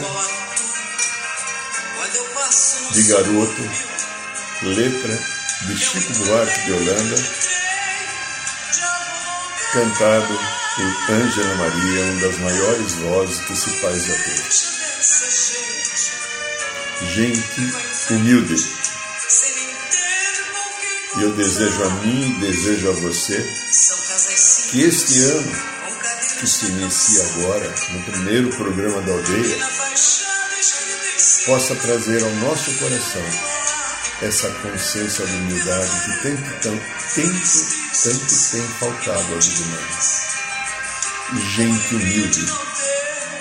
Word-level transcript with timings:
Música 0.00 0.42
de 2.92 3.02
garoto, 3.04 3.62
letra 4.62 5.18
de 5.62 5.78
Chico 5.78 6.12
Buarque 6.24 6.60
de 6.64 6.72
Holanda, 6.72 7.16
cantado 9.72 10.38
por 10.76 11.14
Ângela 11.14 11.54
Maria, 11.56 12.04
uma 12.04 12.20
das 12.20 12.38
maiores 12.38 12.92
vozes 12.94 13.40
país 13.80 14.04
já 14.04 14.14
teve. 14.14 14.42
Gente 17.14 17.72
humilde. 18.10 18.56
E 21.14 21.22
eu 21.22 21.32
desejo 21.32 21.84
a 21.84 21.90
mim 21.90 22.38
desejo 22.40 22.88
a 22.88 22.92
você 22.92 23.36
que 24.70 24.80
este 24.80 25.20
ano 25.24 25.71
que 26.42 26.48
se 26.48 26.66
inicia 26.66 27.24
agora, 27.24 27.72
no 27.90 28.02
primeiro 28.02 28.50
programa 28.56 29.00
da 29.02 29.12
aldeia, 29.12 29.58
possa 31.46 31.76
trazer 31.76 32.20
ao 32.20 32.30
nosso 32.30 32.72
coração 32.80 33.22
essa 34.22 34.50
consciência 34.50 35.24
de 35.24 35.36
humildade 35.36 35.90
que 36.00 36.22
tanto, 36.22 36.42
tanto, 36.62 36.84
tanto, 37.14 37.92
tanto 38.02 38.50
tem 38.50 38.62
faltado 38.80 39.34
aos 39.34 39.60
humanos. 39.60 40.22
Gente 41.54 41.94
humilde, 41.94 42.46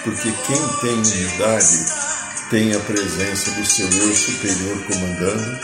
porque 0.04 0.32
quem 0.32 0.68
tem 0.82 0.94
humildade 0.94 1.86
tem 2.52 2.76
a 2.76 2.80
presença 2.82 3.50
do 3.50 3.66
seu 3.66 3.90
eu 3.90 4.16
superior 4.16 4.80
comandando 4.84 5.60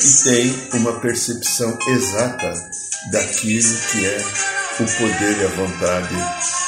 e 0.00 0.22
tem 0.22 0.68
uma 0.74 1.00
percepção 1.00 1.76
exata 1.88 2.70
daquilo 3.10 3.78
que 3.90 4.06
é 4.06 4.61
o 4.80 4.84
poder 4.84 5.38
e 5.38 5.44
a 5.44 5.48
vontade 5.48 6.14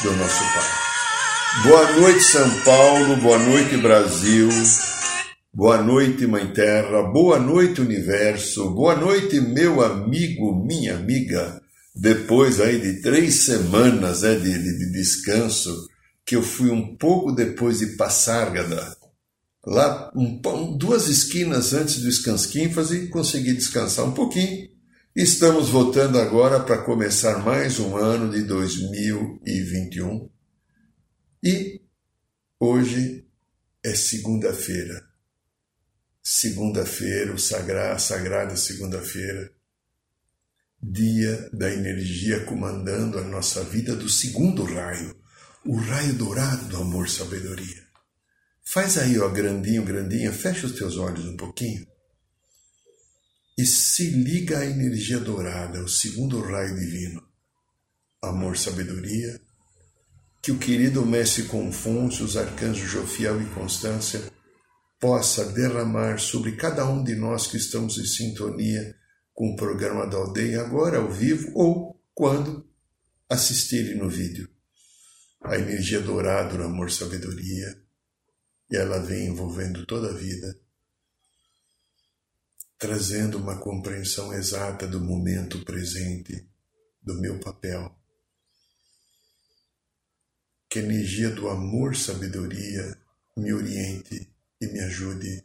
do 0.02 0.12
nosso 0.12 0.40
Pai. 0.52 1.62
Boa 1.62 1.92
noite, 1.92 2.22
São 2.22 2.60
Paulo, 2.60 3.16
boa 3.16 3.38
noite, 3.38 3.78
Brasil, 3.78 4.50
boa 5.54 5.82
noite, 5.82 6.26
Mãe 6.26 6.52
Terra, 6.52 7.02
boa 7.02 7.38
noite, 7.38 7.80
Universo, 7.80 8.70
boa 8.70 8.94
noite, 8.94 9.40
meu 9.40 9.82
amigo, 9.82 10.54
minha 10.54 10.96
amiga. 10.96 11.62
Depois 11.96 12.60
aí 12.60 12.78
de 12.78 13.00
três 13.00 13.36
semanas 13.36 14.20
né, 14.20 14.34
de, 14.34 14.52
de, 14.52 14.78
de 14.78 14.92
descanso, 14.92 15.88
que 16.26 16.36
eu 16.36 16.42
fui 16.42 16.70
um 16.70 16.94
pouco 16.96 17.32
depois 17.32 17.78
de 17.78 17.96
Passárgada, 17.96 18.94
lá 19.64 20.10
um, 20.14 20.76
duas 20.76 21.08
esquinas 21.08 21.72
antes 21.72 22.02
do 22.02 22.12
Scansquinfas 22.12 22.90
e 22.90 23.08
consegui 23.08 23.54
descansar 23.54 24.04
um 24.04 24.12
pouquinho 24.12 24.73
Estamos 25.16 25.68
voltando 25.68 26.18
agora 26.18 26.58
para 26.58 26.82
começar 26.82 27.38
mais 27.38 27.78
um 27.78 27.96
ano 27.96 28.32
de 28.32 28.42
2021 28.42 30.28
e 31.40 31.80
hoje 32.58 33.24
é 33.80 33.94
segunda-feira. 33.94 35.08
Segunda-feira, 36.20 37.32
o 37.32 37.38
sagrado, 37.38 38.00
sagrada 38.00 38.56
segunda-feira, 38.56 39.52
dia 40.82 41.48
da 41.52 41.72
energia 41.72 42.44
comandando 42.44 43.16
a 43.16 43.22
nossa 43.22 43.62
vida 43.62 43.94
do 43.94 44.08
segundo 44.08 44.64
raio, 44.64 45.14
o 45.64 45.76
raio 45.76 46.14
dourado 46.14 46.66
do 46.66 46.78
amor 46.78 47.08
sabedoria. 47.08 47.84
Faz 48.64 48.98
aí, 48.98 49.16
ó, 49.20 49.28
grandinho, 49.28 49.84
grandinha, 49.84 50.32
fecha 50.32 50.66
os 50.66 50.72
teus 50.72 50.96
olhos 50.96 51.24
um 51.24 51.36
pouquinho 51.36 51.86
e 53.56 53.64
se 53.64 54.10
liga 54.10 54.58
à 54.58 54.66
energia 54.66 55.20
dourada, 55.20 55.82
o 55.82 55.88
segundo 55.88 56.40
raio 56.40 56.74
divino, 56.74 57.22
amor, 58.20 58.56
sabedoria, 58.56 59.40
que 60.42 60.50
o 60.50 60.58
querido 60.58 61.06
mestre 61.06 61.44
Confúcio, 61.44 62.24
os 62.24 62.36
arcanjos 62.36 62.90
Jofiel 62.90 63.40
e 63.40 63.46
Constância 63.46 64.20
possa 64.98 65.52
derramar 65.52 66.18
sobre 66.18 66.56
cada 66.56 66.84
um 66.84 67.02
de 67.02 67.14
nós 67.14 67.46
que 67.46 67.56
estamos 67.56 67.96
em 67.98 68.04
sintonia 68.04 68.94
com 69.32 69.52
o 69.52 69.56
programa 69.56 70.06
da 70.06 70.16
aldeia, 70.16 70.60
agora 70.62 70.98
ao 70.98 71.10
vivo 71.10 71.50
ou 71.54 72.00
quando 72.14 72.66
assistirem 73.28 73.96
no 73.96 74.08
vídeo. 74.08 74.48
A 75.42 75.56
energia 75.56 76.00
dourada 76.00 76.56
do 76.56 76.64
amor, 76.64 76.90
sabedoria, 76.90 77.80
e 78.70 78.76
ela 78.76 78.98
vem 78.98 79.26
envolvendo 79.26 79.84
toda 79.86 80.10
a 80.10 80.14
vida 80.14 80.58
trazendo 82.78 83.38
uma 83.38 83.58
compreensão 83.58 84.32
exata 84.32 84.86
do 84.86 85.00
momento 85.00 85.64
presente, 85.64 86.48
do 87.02 87.20
meu 87.20 87.38
papel. 87.40 87.94
Que 90.68 90.80
a 90.80 90.82
energia 90.82 91.30
do 91.30 91.48
amor, 91.48 91.96
sabedoria 91.96 92.98
me 93.36 93.52
oriente 93.52 94.32
e 94.60 94.66
me 94.66 94.80
ajude 94.80 95.44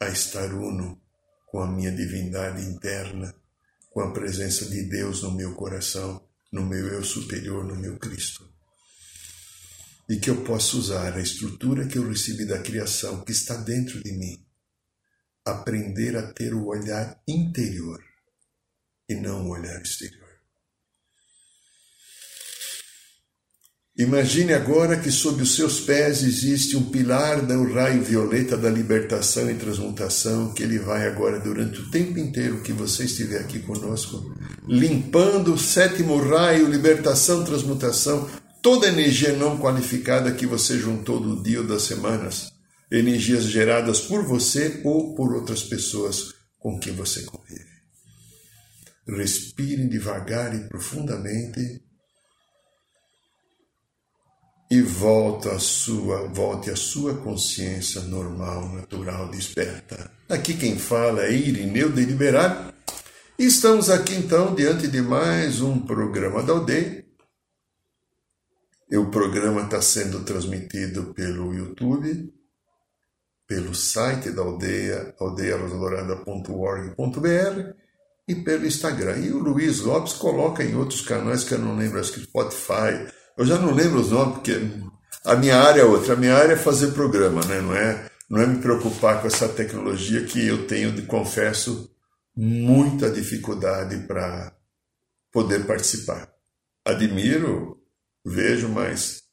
a 0.00 0.08
estar 0.08 0.52
uno 0.54 1.00
com 1.46 1.60
a 1.60 1.70
minha 1.70 1.90
divindade 1.90 2.62
interna, 2.62 3.34
com 3.90 4.00
a 4.00 4.12
presença 4.12 4.66
de 4.66 4.82
Deus 4.84 5.22
no 5.22 5.32
meu 5.32 5.54
coração, 5.54 6.24
no 6.52 6.64
meu 6.64 6.86
eu 6.88 7.04
superior, 7.04 7.64
no 7.64 7.76
meu 7.76 7.98
Cristo. 7.98 8.48
E 10.08 10.16
que 10.16 10.30
eu 10.30 10.42
possa 10.44 10.76
usar 10.76 11.14
a 11.14 11.20
estrutura 11.20 11.86
que 11.86 11.98
eu 11.98 12.08
recebi 12.08 12.44
da 12.44 12.58
criação, 12.60 13.24
que 13.24 13.32
está 13.32 13.56
dentro 13.56 14.02
de 14.02 14.12
mim, 14.12 14.44
aprender 15.44 16.16
a 16.16 16.32
ter 16.32 16.54
o 16.54 16.66
olhar 16.66 17.20
interior 17.26 18.00
e 19.08 19.14
não 19.14 19.46
o 19.46 19.50
olhar 19.50 19.80
exterior. 19.82 20.28
Imagine 23.98 24.54
agora 24.54 24.98
que 24.98 25.10
sob 25.10 25.42
os 25.42 25.54
seus 25.54 25.80
pés 25.80 26.22
existe 26.22 26.76
um 26.76 26.84
pilar 26.90 27.44
do 27.44 27.72
raio 27.74 28.02
violeta 28.02 28.56
da 28.56 28.70
libertação 28.70 29.50
e 29.50 29.54
transmutação, 29.54 30.54
que 30.54 30.62
ele 30.62 30.78
vai 30.78 31.06
agora 31.06 31.38
durante 31.38 31.80
o 31.80 31.90
tempo 31.90 32.18
inteiro 32.18 32.62
que 32.62 32.72
você 32.72 33.04
estiver 33.04 33.40
aqui 33.40 33.58
conosco, 33.58 34.34
limpando 34.66 35.52
o 35.52 35.58
sétimo 35.58 36.16
raio, 36.16 36.70
libertação, 36.70 37.44
transmutação, 37.44 38.30
toda 38.62 38.88
energia 38.88 39.34
não 39.34 39.58
qualificada 39.58 40.32
que 40.32 40.46
você 40.46 40.78
juntou 40.78 41.20
do 41.20 41.42
dia 41.42 41.60
ou 41.60 41.66
das 41.66 41.82
semanas 41.82 42.50
energias 42.90 43.44
geradas 43.44 44.00
por 44.00 44.24
você 44.24 44.80
ou 44.84 45.14
por 45.14 45.34
outras 45.34 45.62
pessoas 45.62 46.34
com 46.58 46.78
quem 46.78 46.92
você 46.94 47.22
convive. 47.22 47.70
Respire 49.06 49.86
devagar 49.88 50.54
e 50.54 50.68
profundamente 50.68 51.82
e 54.70 54.80
volta 54.82 55.52
a 55.52 55.58
sua, 55.58 56.28
volte 56.28 56.70
a 56.70 56.76
sua 56.76 57.16
consciência 57.16 58.02
normal, 58.02 58.68
natural, 58.72 59.28
desperta. 59.28 60.10
Aqui 60.28 60.54
quem 60.56 60.78
fala 60.78 61.24
é 61.24 61.32
Irineu 61.32 61.90
Deliberado. 61.90 62.72
E 63.36 63.46
estamos 63.46 63.90
aqui 63.90 64.14
então 64.14 64.54
diante 64.54 64.86
de 64.86 65.02
mais 65.02 65.60
um 65.60 65.80
programa 65.80 66.42
da 66.42 66.52
aldeia. 66.52 67.04
E 68.88 68.96
o 68.96 69.10
programa 69.10 69.62
está 69.62 69.82
sendo 69.82 70.22
transmitido 70.24 71.12
pelo 71.14 71.52
YouTube, 71.52 72.32
pelo 73.50 73.74
site 73.74 74.30
da 74.30 74.40
aldeia, 74.42 75.12
aldeiarosodorada.org.br 75.18 77.74
e 78.28 78.34
pelo 78.36 78.64
Instagram. 78.64 79.16
E 79.16 79.32
o 79.32 79.40
Luiz 79.40 79.80
Lopes 79.80 80.12
coloca 80.12 80.62
em 80.62 80.76
outros 80.76 81.00
canais 81.00 81.42
que 81.42 81.54
eu 81.54 81.58
não 81.58 81.76
lembro, 81.76 81.98
acho 81.98 82.12
que 82.12 82.20
Spotify. 82.20 83.08
Eu 83.36 83.44
já 83.44 83.58
não 83.58 83.74
lembro 83.74 83.98
os 83.98 84.12
nomes, 84.12 84.34
porque 84.34 84.56
a 85.24 85.34
minha 85.34 85.56
área 85.56 85.80
é 85.80 85.84
outra. 85.84 86.12
A 86.12 86.16
minha 86.16 86.36
área 86.36 86.52
é 86.52 86.56
fazer 86.56 86.92
programa, 86.92 87.44
né? 87.44 87.60
não, 87.60 87.74
é, 87.74 88.08
não 88.30 88.40
é 88.40 88.46
me 88.46 88.62
preocupar 88.62 89.20
com 89.20 89.26
essa 89.26 89.48
tecnologia 89.48 90.22
que 90.22 90.46
eu 90.46 90.68
tenho, 90.68 90.92
de, 90.92 91.02
confesso, 91.02 91.90
muita 92.36 93.10
dificuldade 93.10 93.98
para 94.06 94.56
poder 95.32 95.66
participar. 95.66 96.32
Admiro, 96.84 97.82
vejo, 98.24 98.68
mas 98.68 99.24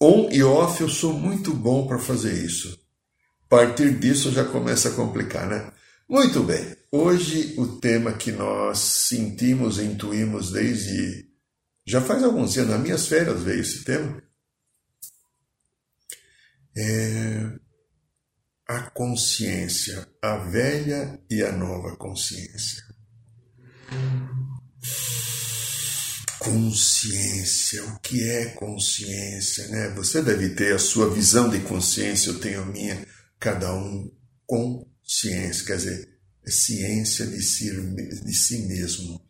on 0.00 0.30
e 0.32 0.42
off 0.42 0.80
eu 0.80 0.88
sou 0.88 1.12
muito 1.12 1.52
bom 1.52 1.86
para 1.86 1.98
fazer 1.98 2.42
isso. 2.42 2.82
Partir 3.54 3.96
disso 4.00 4.32
já 4.32 4.44
começa 4.44 4.88
a 4.88 4.94
complicar, 4.94 5.46
né? 5.46 5.72
Muito 6.08 6.42
bem, 6.42 6.76
hoje 6.90 7.54
o 7.56 7.78
tema 7.78 8.12
que 8.12 8.32
nós 8.32 8.80
sentimos 8.80 9.78
e 9.78 9.84
intuímos 9.84 10.50
desde. 10.50 11.28
Já 11.86 12.00
faz 12.00 12.24
alguns 12.24 12.54
dias, 12.54 12.66
nas 12.66 12.80
minhas 12.80 13.06
férias 13.06 13.40
veio 13.44 13.60
esse 13.60 13.84
tema. 13.84 14.20
É 16.76 17.48
a 18.66 18.80
consciência, 18.90 20.04
a 20.20 20.36
velha 20.38 21.22
e 21.30 21.40
a 21.44 21.52
nova 21.52 21.96
consciência. 21.96 22.82
Consciência, 26.40 27.84
o 27.84 28.00
que 28.00 28.28
é 28.28 28.46
consciência, 28.46 29.68
né? 29.68 29.90
Você 29.90 30.20
deve 30.22 30.56
ter 30.56 30.74
a 30.74 30.78
sua 30.80 31.08
visão 31.08 31.48
de 31.48 31.60
consciência, 31.60 32.30
eu 32.30 32.40
tenho 32.40 32.60
a 32.60 32.66
minha, 32.66 33.13
cada 33.44 33.72
um 33.74 34.10
consciência, 34.46 35.66
quer 35.66 35.76
dizer, 35.76 36.18
é 36.46 36.50
ciência 36.50 37.26
de 37.26 37.42
si, 37.42 37.70
de 38.24 38.32
si 38.32 38.66
mesmo. 38.66 39.20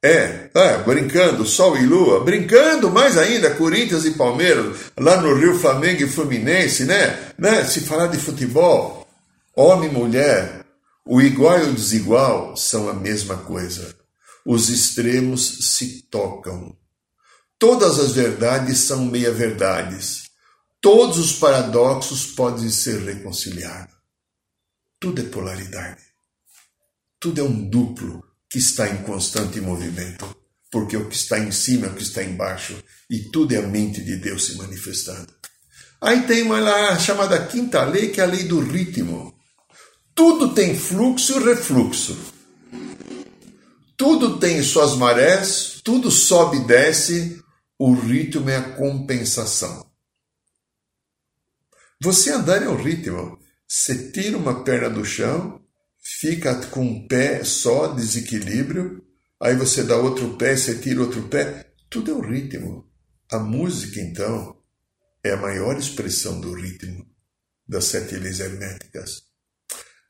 É, 0.07 0.50
é, 0.54 0.77
brincando, 0.80 1.45
Sol 1.45 1.77
e 1.77 1.86
Lua, 1.86 2.24
brincando 2.24 2.89
mais 2.89 3.18
ainda, 3.18 3.56
Corinthians 3.56 4.06
e 4.06 4.12
Palmeiras, 4.12 4.77
lá 4.98 5.21
no 5.21 5.33
Rio 5.36 5.59
Flamengo 5.59 6.04
e 6.04 6.07
Fluminense, 6.07 6.86
né? 6.86 7.31
né? 7.38 7.65
Se 7.65 7.81
falar 7.81 8.07
de 8.07 8.18
futebol, 8.18 9.07
homem 9.56 9.89
e 9.89 9.94
mulher, 9.94 10.65
o 11.06 11.21
igual 11.21 11.59
e 11.59 11.69
o 11.69 11.74
desigual 11.74 12.56
são 12.56 12.89
a 12.89 12.94
mesma 12.94 13.38
coisa 13.38 13.98
os 14.48 14.69
extremos 14.69 15.74
se 15.75 16.04
tocam. 16.04 16.74
Todas 17.60 18.00
as 18.00 18.13
verdades 18.13 18.80
são 18.80 19.03
meia-verdades. 19.03 20.31
Todos 20.80 21.18
os 21.18 21.33
paradoxos 21.33 22.27
podem 22.27 22.69
ser 22.69 23.01
reconciliados. 23.01 23.94
Tudo 25.01 25.21
é 25.21 25.25
polaridade. 25.25 26.01
Tudo 27.19 27.42
é 27.42 27.44
um 27.44 27.69
duplo 27.69 28.24
que 28.50 28.58
está 28.58 28.90
em 28.90 29.04
constante 29.04 29.60
movimento, 29.60 30.36
porque 30.72 30.96
o 30.96 31.08
que 31.08 31.16
está 31.16 31.40
em 31.40 31.52
cima 31.52 31.88
é 31.88 31.90
o 31.90 31.96
que 31.96 32.04
está 32.04 32.24
embaixo, 32.24 32.82
e 33.10 33.30
tudo 33.32 33.54
é 33.54 33.58
a 33.58 33.68
mente 33.68 34.04
de 34.04 34.16
Deus 34.18 34.46
se 34.46 34.58
manifestando. 34.58 35.34
Aí 36.00 36.22
tem 36.28 36.44
uma 36.44 36.60
lá 36.60 36.98
chamada 37.00 37.46
quinta 37.48 37.84
lei, 37.84 38.10
que 38.10 38.22
é 38.22 38.24
a 38.24 38.28
lei 38.28 38.44
do 38.44 38.60
ritmo. 38.60 39.36
Tudo 40.14 40.54
tem 40.54 40.78
fluxo 40.78 41.40
e 41.40 41.44
refluxo. 41.44 42.18
Tudo 43.96 44.40
tem 44.40 44.62
suas 44.62 44.96
marés, 44.96 45.82
tudo 45.84 46.12
sobe 46.12 46.58
e 46.58 46.66
desce, 46.66 47.42
o 47.80 47.94
ritmo 47.94 48.50
é 48.50 48.58
a 48.58 48.76
compensação. 48.76 49.88
Você 52.02 52.32
andar 52.32 52.62
é 52.62 52.68
o 52.68 52.76
ritmo. 52.76 53.40
Você 53.68 54.12
tira 54.12 54.38
uma 54.38 54.64
perna 54.64 54.90
do 54.90 55.04
chão, 55.04 55.60
fica 56.07 56.56
com 56.68 56.86
um 56.86 57.07
pé 57.07 57.44
só, 57.44 57.88
desequilíbrio, 57.88 59.04
aí 59.42 59.56
você 59.56 59.83
dá 59.83 59.98
outro 59.98 60.38
pé, 60.38 60.56
você 60.56 60.80
tira 60.80 61.01
outro 61.01 61.24
pé. 61.27 61.74
Tudo 61.89 62.12
é 62.12 62.13
o 62.13 62.21
ritmo. 62.21 62.89
A 63.30 63.39
música, 63.39 64.00
então, 64.00 64.57
é 65.21 65.31
a 65.31 65.38
maior 65.38 65.77
expressão 65.77 66.39
do 66.39 66.53
ritmo 66.53 67.05
das 67.67 67.86
sete 67.86 68.15
leis 68.15 68.39
herméticas. 68.39 69.24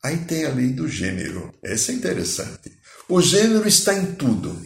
Aí 0.04 0.24
tem 0.24 0.44
a 0.44 0.54
lei 0.54 0.68
do 0.68 0.88
gênero. 0.88 1.52
Essa 1.64 1.90
é 1.90 1.96
interessante. 1.96 2.78
O 3.08 3.20
gênero 3.20 3.66
está 3.66 3.92
em 3.94 4.14
tudo. 4.14 4.64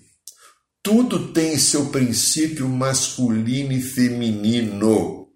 Tudo 0.82 1.32
tem 1.32 1.58
seu 1.58 1.86
princípio 1.86 2.68
masculino 2.68 3.72
e 3.72 3.80
feminino. 3.80 5.32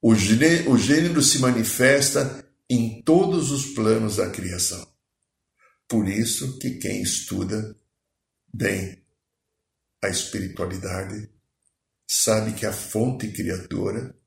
O 0.00 0.16
gênero 0.16 1.22
se 1.22 1.38
manifesta 1.38 2.41
em 2.74 3.02
todos 3.02 3.50
os 3.50 3.74
planos 3.74 4.16
da 4.16 4.30
criação. 4.30 4.90
Por 5.86 6.08
isso 6.08 6.58
que 6.58 6.78
quem 6.78 7.02
estuda 7.02 7.78
bem 8.50 9.04
a 10.02 10.08
espiritualidade 10.08 11.30
sabe 12.08 12.54
que 12.54 12.64
a 12.64 12.72
fonte 12.72 13.30
criadora, 13.30 14.18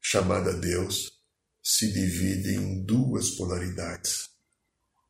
chamada 0.00 0.52
Deus, 0.52 1.22
se 1.62 1.92
divide 1.92 2.56
em 2.56 2.84
duas 2.84 3.30
polaridades: 3.30 4.28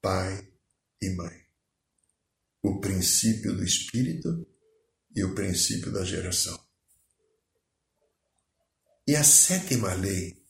Pai 0.03 0.47
e 1.01 1.09
mãe. 1.09 1.43
O 2.63 2.81
princípio 2.81 3.57
do 3.57 3.65
espírito 3.65 4.47
e 5.17 5.25
o 5.25 5.35
princípio 5.35 5.91
da 5.91 6.05
geração. 6.05 6.63
E 9.09 9.17
a 9.17 9.25
sétima 9.25 9.95
lei 9.95 10.44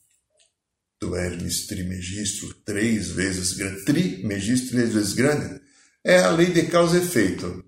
do 1.05 1.15
Hermes 1.15 1.67
Trimegistro, 1.67 2.53
três 2.65 3.09
vezes 3.09 3.53
grande, 3.53 3.85
trimegistro, 3.85 4.71
três 4.71 4.93
vezes 4.93 5.13
grande, 5.13 5.61
é 6.03 6.19
a 6.19 6.31
lei 6.31 6.51
de 6.51 6.63
causa 6.63 6.97
e 6.97 7.01
efeito. 7.01 7.63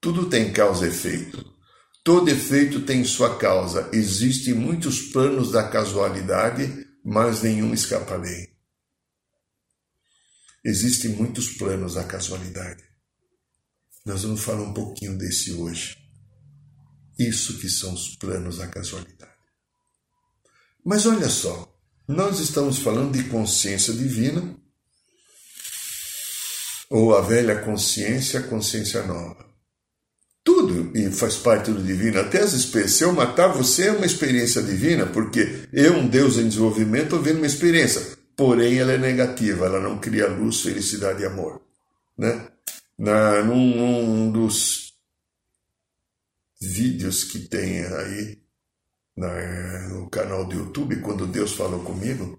Tudo 0.00 0.30
tem 0.30 0.52
causa 0.52 0.86
e 0.86 0.90
efeito. 0.90 1.44
Todo 2.04 2.30
efeito 2.30 2.82
tem 2.82 3.04
sua 3.04 3.36
causa. 3.36 3.88
Existem 3.92 4.54
muitos 4.54 5.00
planos 5.12 5.50
da 5.50 5.68
casualidade, 5.68 6.86
mas 7.04 7.42
nenhum 7.42 7.74
escapa 7.74 8.14
à 8.14 8.16
lei. 8.16 8.48
Existem 10.64 11.10
muitos 11.10 11.50
planos 11.50 11.94
da 11.94 12.04
casualidade. 12.04 12.84
Nós 14.06 14.22
vamos 14.22 14.42
falar 14.42 14.62
um 14.62 14.72
pouquinho 14.72 15.18
desse 15.18 15.52
hoje. 15.52 15.96
Isso 17.18 17.58
que 17.58 17.68
são 17.68 17.92
os 17.92 18.16
planos 18.16 18.58
da 18.58 18.68
casualidade. 18.68 19.32
Mas 20.84 21.04
olha 21.04 21.28
só, 21.28 21.77
nós 22.08 22.40
estamos 22.40 22.78
falando 22.78 23.12
de 23.12 23.24
consciência 23.24 23.92
divina, 23.92 24.56
ou 26.88 27.14
a 27.14 27.20
velha 27.20 27.60
consciência, 27.60 28.40
a 28.40 28.42
consciência 28.44 29.02
nova. 29.02 29.46
Tudo 30.42 30.90
faz 31.12 31.36
parte 31.36 31.70
do 31.70 31.82
divino. 31.82 32.18
Até 32.18 32.40
as 32.40 32.54
espécies. 32.54 32.92
Se 32.92 33.04
eu 33.04 33.12
matar 33.12 33.48
você, 33.48 33.88
é 33.88 33.92
uma 33.92 34.06
experiência 34.06 34.62
divina, 34.62 35.04
porque 35.04 35.68
eu, 35.70 35.98
um 35.98 36.08
Deus 36.08 36.38
em 36.38 36.48
desenvolvimento, 36.48 37.04
estou 37.04 37.20
vendo 37.20 37.36
uma 37.36 37.46
experiência. 37.46 38.16
Porém, 38.34 38.78
ela 38.78 38.92
é 38.92 38.98
negativa, 38.98 39.66
ela 39.66 39.80
não 39.80 39.98
cria 39.98 40.26
luz, 40.26 40.62
felicidade 40.62 41.22
e 41.22 41.26
amor. 41.26 41.60
Né? 42.16 42.48
Na, 42.98 43.42
num, 43.42 43.76
num 43.76 44.32
dos 44.32 44.94
vídeos 46.58 47.24
que 47.24 47.40
tem 47.40 47.84
aí 47.84 48.38
no 49.18 50.08
canal 50.10 50.44
do 50.46 50.54
YouTube, 50.54 51.00
quando 51.00 51.26
Deus 51.26 51.54
falou 51.54 51.80
comigo, 51.82 52.38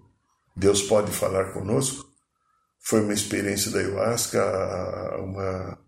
Deus 0.56 0.82
pode 0.82 1.10
falar 1.10 1.52
conosco. 1.52 2.08
Foi 2.80 3.02
uma 3.02 3.12
experiência 3.12 3.70
da 3.70 3.78
ayahuasca, 3.80 4.40
uma 5.18 5.78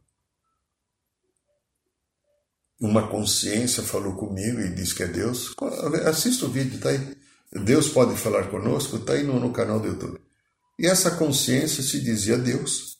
uma 2.80 3.06
consciência 3.06 3.80
falou 3.82 4.16
comigo 4.16 4.60
e 4.60 4.74
disse 4.74 4.94
que 4.94 5.04
é 5.04 5.06
Deus. 5.06 5.54
Assista 6.04 6.46
o 6.46 6.48
vídeo, 6.48 6.80
tá 6.80 6.88
aí. 6.88 7.16
Deus 7.64 7.88
pode 7.88 8.16
falar 8.16 8.50
conosco, 8.50 8.98
tá 8.98 9.12
aí 9.12 9.22
no, 9.22 9.38
no 9.38 9.52
canal 9.52 9.78
do 9.78 9.86
YouTube. 9.86 10.20
E 10.78 10.86
essa 10.86 11.12
consciência 11.12 11.82
se 11.82 12.00
dizia 12.00 12.36
Deus. 12.36 12.98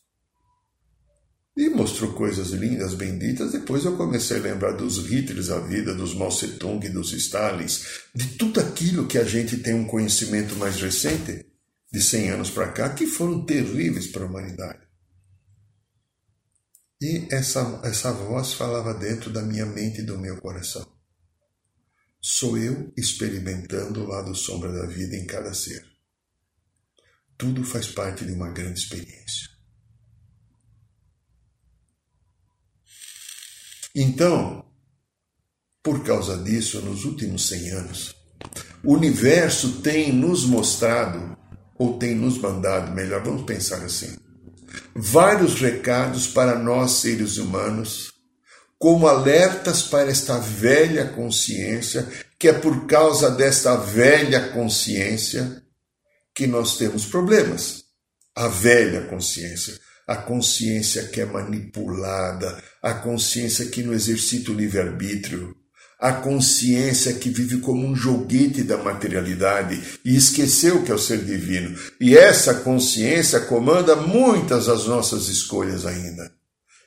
E 1.54 1.68
mostrou 1.68 2.14
coisas 2.14 2.50
lindas, 2.50 2.94
benditas. 2.94 3.52
Depois 3.52 3.84
eu 3.84 3.96
comecei 3.96 4.38
a 4.38 4.40
lembrar 4.40 4.72
dos 4.72 4.98
Hitlers 4.98 5.48
da 5.48 5.58
vida, 5.60 5.94
dos 5.94 6.14
Mao 6.14 6.30
Tse 6.30 6.56
Tung, 6.56 6.88
dos 6.88 7.12
Stalins, 7.12 7.84
de 8.14 8.38
tudo 8.38 8.60
aquilo 8.60 9.06
que 9.06 9.18
a 9.18 9.24
gente 9.24 9.58
tem 9.58 9.74
um 9.74 9.86
conhecimento 9.86 10.56
mais 10.56 10.80
recente, 10.80 11.46
de 11.92 12.00
100 12.00 12.30
anos 12.30 12.50
para 12.50 12.72
cá, 12.72 12.94
que 12.94 13.06
foram 13.06 13.44
terríveis 13.44 14.06
para 14.06 14.24
a 14.24 14.26
humanidade. 14.26 14.80
E 17.02 17.26
essa, 17.30 17.80
essa 17.84 18.12
voz 18.12 18.54
falava 18.54 18.94
dentro 18.94 19.28
da 19.28 19.42
minha 19.42 19.66
mente 19.66 20.00
e 20.00 20.04
do 20.04 20.16
meu 20.16 20.40
coração. 20.40 20.90
Sou 22.18 22.56
eu 22.56 22.92
experimentando 22.96 24.04
o 24.04 24.06
lado 24.06 24.34
sombra 24.34 24.72
da 24.72 24.86
vida 24.86 25.16
em 25.16 25.26
cada 25.26 25.52
ser. 25.52 25.84
Tudo 27.36 27.64
faz 27.64 27.88
parte 27.88 28.24
de 28.24 28.32
uma 28.32 28.52
grande 28.52 28.78
experiência. 28.78 29.51
Então, 33.94 34.64
por 35.82 36.02
causa 36.04 36.36
disso, 36.38 36.80
nos 36.80 37.04
últimos 37.04 37.48
100 37.48 37.70
anos, 37.70 38.14
o 38.82 38.94
universo 38.94 39.80
tem 39.82 40.12
nos 40.12 40.44
mostrado, 40.44 41.36
ou 41.78 41.98
tem 41.98 42.14
nos 42.14 42.38
mandado, 42.38 42.92
melhor, 42.92 43.22
vamos 43.22 43.42
pensar 43.42 43.82
assim, 43.84 44.16
vários 44.94 45.60
recados 45.60 46.26
para 46.26 46.58
nós 46.58 46.92
seres 46.92 47.36
humanos, 47.36 48.12
como 48.78 49.06
alertas 49.06 49.82
para 49.82 50.10
esta 50.10 50.38
velha 50.38 51.08
consciência, 51.08 52.08
que 52.38 52.48
é 52.48 52.52
por 52.52 52.86
causa 52.86 53.30
desta 53.30 53.76
velha 53.76 54.48
consciência 54.48 55.62
que 56.34 56.46
nós 56.46 56.76
temos 56.76 57.06
problemas. 57.06 57.84
A 58.34 58.48
velha 58.48 59.02
consciência, 59.02 59.78
a 60.12 60.16
consciência 60.16 61.04
que 61.04 61.22
é 61.22 61.24
manipulada, 61.24 62.62
a 62.82 62.92
consciência 62.92 63.64
que 63.64 63.82
não 63.82 63.94
exercita 63.94 64.50
o 64.50 64.54
livre-arbítrio, 64.54 65.56
a 65.98 66.12
consciência 66.12 67.14
que 67.14 67.30
vive 67.30 67.60
como 67.60 67.86
um 67.86 67.96
joguete 67.96 68.62
da 68.62 68.76
materialidade 68.76 70.00
e 70.04 70.14
esqueceu 70.14 70.84
que 70.84 70.92
é 70.92 70.94
o 70.94 70.98
ser 70.98 71.24
divino. 71.24 71.78
E 71.98 72.14
essa 72.14 72.56
consciência 72.56 73.40
comanda 73.40 73.96
muitas 73.96 74.66
das 74.66 74.84
nossas 74.84 75.28
escolhas 75.28 75.86
ainda. 75.86 76.30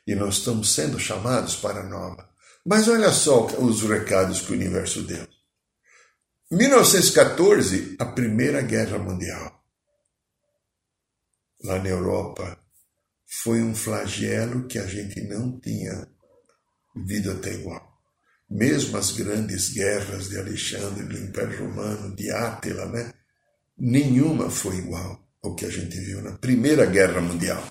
E 0.05 0.13
nós 0.13 0.36
estamos 0.36 0.72
sendo 0.72 1.00
chamados 1.00 1.55
para 1.55 1.79
a 1.79 1.89
nova. 1.89 2.29
Mas 2.63 2.88
olha 2.88 3.12
só 3.12 3.48
os 3.58 3.82
recados 3.82 4.41
que 4.41 4.51
o 4.51 4.55
universo 4.55 5.01
deu. 5.01 5.27
1914, 6.51 7.96
a 7.98 8.05
Primeira 8.05 8.62
Guerra 8.62 9.00
Mundial. 9.00 9.63
Lá 11.63 11.79
na 11.79 11.89
Europa, 11.89 12.54
foi 13.27 13.62
um 13.62 13.75
flagelo 13.75 14.67
que 14.67 14.79
a 14.79 14.88
gente 14.88 15.22
não 15.22 15.60
tinha 15.60 16.08
vivido 16.96 17.32
até 17.32 17.53
igual 17.53 17.96
mesmo 18.50 18.98
as 18.98 19.12
grandes 19.12 19.70
guerras 19.70 20.29
de 20.29 20.38
Alexandre, 20.38 21.03
do 21.03 21.17
Império 21.17 21.67
Romano, 21.67 22.15
de 22.15 22.32
Átila, 22.32 22.86
né? 22.86 23.12
nenhuma 23.77 24.50
foi 24.50 24.77
igual 24.77 25.20
ao 25.44 25.55
que 25.55 25.65
a 25.65 25.70
gente 25.70 26.00
viu 26.00 26.22
na 26.22 26.34
Primeira 26.34 26.86
Guerra 26.86 27.22
Mundial. 27.22 27.63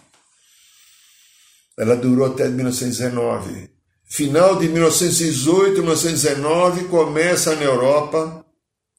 Ela 1.78 1.96
durou 1.96 2.26
até 2.26 2.48
1919. 2.48 3.70
Final 4.04 4.58
de 4.58 4.68
1918, 4.68 5.80
1919, 5.80 6.84
começa 6.84 7.56
na 7.56 7.62
Europa 7.62 8.44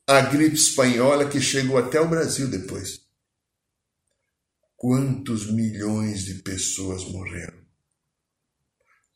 a 0.07 0.21
gripe 0.21 0.55
espanhola 0.55 1.27
que 1.27 1.39
chegou 1.39 1.77
até 1.77 2.01
o 2.01 2.09
Brasil 2.09 2.47
depois. 2.47 3.04
Quantos 4.87 5.51
milhões 5.51 6.25
de 6.25 6.35
pessoas 6.43 7.03
morreram? 7.05 7.57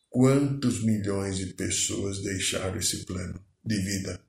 Quantos 0.10 0.84
milhões 0.84 1.38
de 1.38 1.46
pessoas 1.54 2.24
deixaram 2.24 2.80
esse 2.80 3.06
plano 3.06 3.40
de 3.64 3.76
vida? 3.76 4.20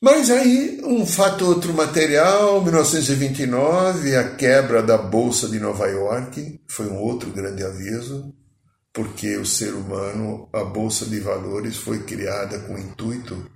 Mas 0.00 0.30
aí, 0.30 0.80
um 0.84 1.04
fato 1.04 1.46
outro 1.46 1.74
material, 1.74 2.62
1929, 2.62 4.14
a 4.14 4.36
quebra 4.36 4.84
da 4.84 4.96
Bolsa 4.96 5.48
de 5.48 5.58
Nova 5.58 5.88
York, 5.88 6.60
foi 6.70 6.86
um 6.86 6.98
outro 6.98 7.32
grande 7.32 7.64
aviso, 7.64 8.32
porque 8.92 9.36
o 9.36 9.44
ser 9.44 9.74
humano, 9.74 10.48
a 10.52 10.62
Bolsa 10.62 11.06
de 11.06 11.18
Valores 11.18 11.76
foi 11.76 12.04
criada 12.04 12.60
com 12.60 12.76
o 12.76 12.78
intuito 12.78 13.50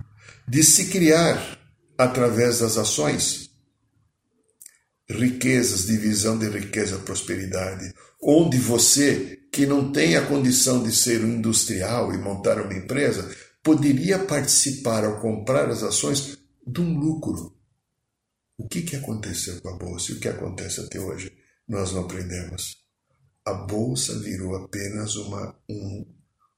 de 0.49 0.64
se 0.64 0.87
criar, 0.87 1.57
através 1.97 2.59
das 2.59 2.76
ações, 2.76 3.50
riquezas, 5.11 5.87
divisão 5.87 6.38
de 6.38 6.49
riqueza, 6.49 6.99
prosperidade, 6.99 7.93
onde 8.23 8.59
você, 8.59 9.40
que 9.52 9.67
não 9.67 9.90
tem 9.90 10.17
a 10.17 10.26
condição 10.26 10.83
de 10.83 10.95
ser 10.95 11.25
um 11.25 11.37
industrial 11.37 12.14
e 12.14 12.19
montar 12.19 12.61
uma 12.61 12.75
empresa, 12.75 13.29
poderia 13.62 14.19
participar 14.21 15.05
ao 15.05 15.21
comprar 15.21 15.69
as 15.69 15.83
ações 15.83 16.38
de 16.67 16.81
um 16.81 16.99
lucro. 16.99 17.57
O 18.57 18.69
que, 18.69 18.83
que 18.83 18.97
aconteceu 18.97 19.61
com 19.61 19.71
a 19.71 19.76
bolsa 19.76 20.12
e 20.12 20.14
o 20.14 20.21
que 20.21 20.29
acontece 20.29 20.81
até 20.81 21.00
hoje? 21.00 21.33
Nós 21.67 21.93
não 21.93 22.02
aprendemos. 22.02 22.76
A 23.45 23.55
bolsa 23.55 24.19
virou 24.21 24.55
apenas 24.55 25.17
uma, 25.17 25.59
um, 25.69 26.07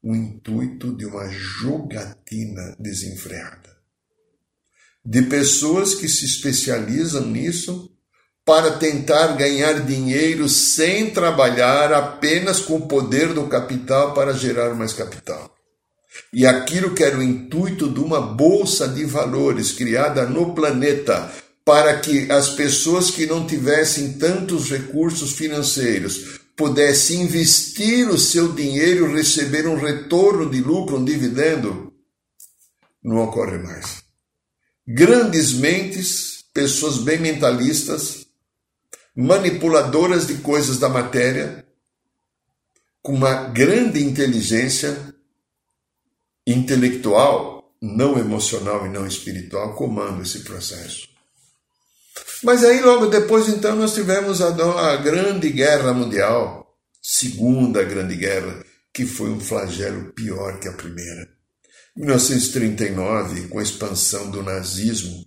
um 0.03 0.15
intuito 0.15 0.95
de 0.95 1.07
uma 1.07 1.29
jogatina 1.29 2.77
desenfreada. 2.79 3.71
De 5.05 5.23
pessoas 5.23 5.95
que 5.95 6.09
se 6.09 6.25
especializam 6.25 7.27
nisso 7.27 7.92
para 8.45 8.73
tentar 8.73 9.29
ganhar 9.37 9.85
dinheiro 9.85 10.49
sem 10.49 11.11
trabalhar, 11.11 11.93
apenas 11.93 12.61
com 12.61 12.77
o 12.77 12.89
poder 12.89 13.33
do 13.33 13.47
capital 13.47 14.13
para 14.15 14.33
gerar 14.33 14.75
mais 14.75 14.93
capital. 14.93 15.55
E 16.33 16.47
aquilo 16.47 16.95
que 16.95 17.05
era 17.05 17.19
o 17.19 17.23
intuito 17.23 17.89
de 17.89 18.01
uma 18.01 18.21
bolsa 18.21 18.89
de 18.89 19.05
valores 19.05 19.73
criada 19.73 20.27
no 20.27 20.55
planeta 20.55 21.31
para 21.65 21.99
que 22.01 22.31
as 22.31 22.51
pessoas 22.51 23.11
que 23.11 23.27
não 23.27 23.47
tivessem 23.47 24.15
tantos 24.15 24.69
recursos 24.69 25.33
financeiros 25.33 26.41
pudessem 26.57 27.23
investir 27.23 28.09
o 28.09 28.19
seu 28.19 28.53
dinheiro 28.53 29.11
e 29.11 29.15
receber 29.15 29.67
um 29.67 29.77
retorno 29.77 30.51
de 30.51 30.61
lucro, 30.61 30.99
um 30.99 31.05
dividendo, 31.05 31.93
não 33.03 33.19
ocorre 33.19 33.59
mais. 33.59 34.03
Grandes 34.87 35.53
mentes, 35.53 36.45
pessoas 36.53 36.99
bem 36.99 37.19
mentalistas, 37.19 38.22
manipuladoras 39.15 40.27
de 40.27 40.39
coisas 40.39 40.79
da 40.79 40.89
matéria, 40.89 41.65
com 43.03 43.13
uma 43.13 43.49
grande 43.49 44.03
inteligência 44.03 45.15
intelectual, 46.47 47.75
não 47.81 48.19
emocional 48.19 48.87
e 48.87 48.89
não 48.89 49.07
espiritual, 49.07 49.75
comando 49.75 50.23
esse 50.23 50.41
processo. 50.41 51.09
Mas 52.43 52.65
aí, 52.65 52.81
logo 52.81 53.07
depois, 53.07 53.49
então, 53.49 53.77
nós 53.77 53.95
tivemos 53.95 54.41
a, 54.41 54.49
a 54.49 54.97
Grande 54.97 55.49
Guerra 55.51 55.93
Mundial, 55.93 56.77
Segunda 57.01 57.85
Grande 57.85 58.17
Guerra, 58.17 58.65
que 58.93 59.07
foi 59.07 59.31
um 59.31 59.41
flagelo 59.41 60.13
pior 60.13 60.59
que 60.59 60.69
a 60.69 60.73
primeira. 60.73 61.29
1939, 61.97 63.49
com 63.49 63.59
a 63.59 63.63
expansão 63.63 64.31
do 64.31 64.43
nazismo 64.43 65.27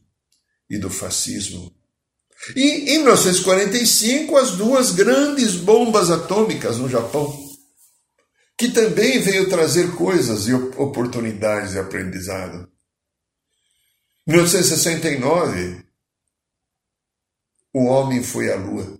e 0.69 0.77
do 0.77 0.89
fascismo, 0.89 1.73
e 2.53 2.95
em 2.95 2.97
1945, 2.99 4.37
as 4.37 4.51
duas 4.51 4.91
grandes 4.91 5.55
bombas 5.55 6.11
atômicas 6.11 6.77
no 6.77 6.89
Japão, 6.89 7.33
que 8.57 8.69
também 8.69 9.19
veio 9.19 9.49
trazer 9.49 9.95
coisas 9.95 10.47
e 10.47 10.53
oportunidades 10.53 11.71
de 11.71 11.79
aprendizado. 11.79 12.69
1969, 14.27 15.83
o 17.73 17.85
homem 17.85 18.21
foi 18.23 18.51
à 18.51 18.55
Lua. 18.55 18.99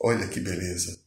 Olha 0.00 0.28
que 0.28 0.40
beleza. 0.40 0.98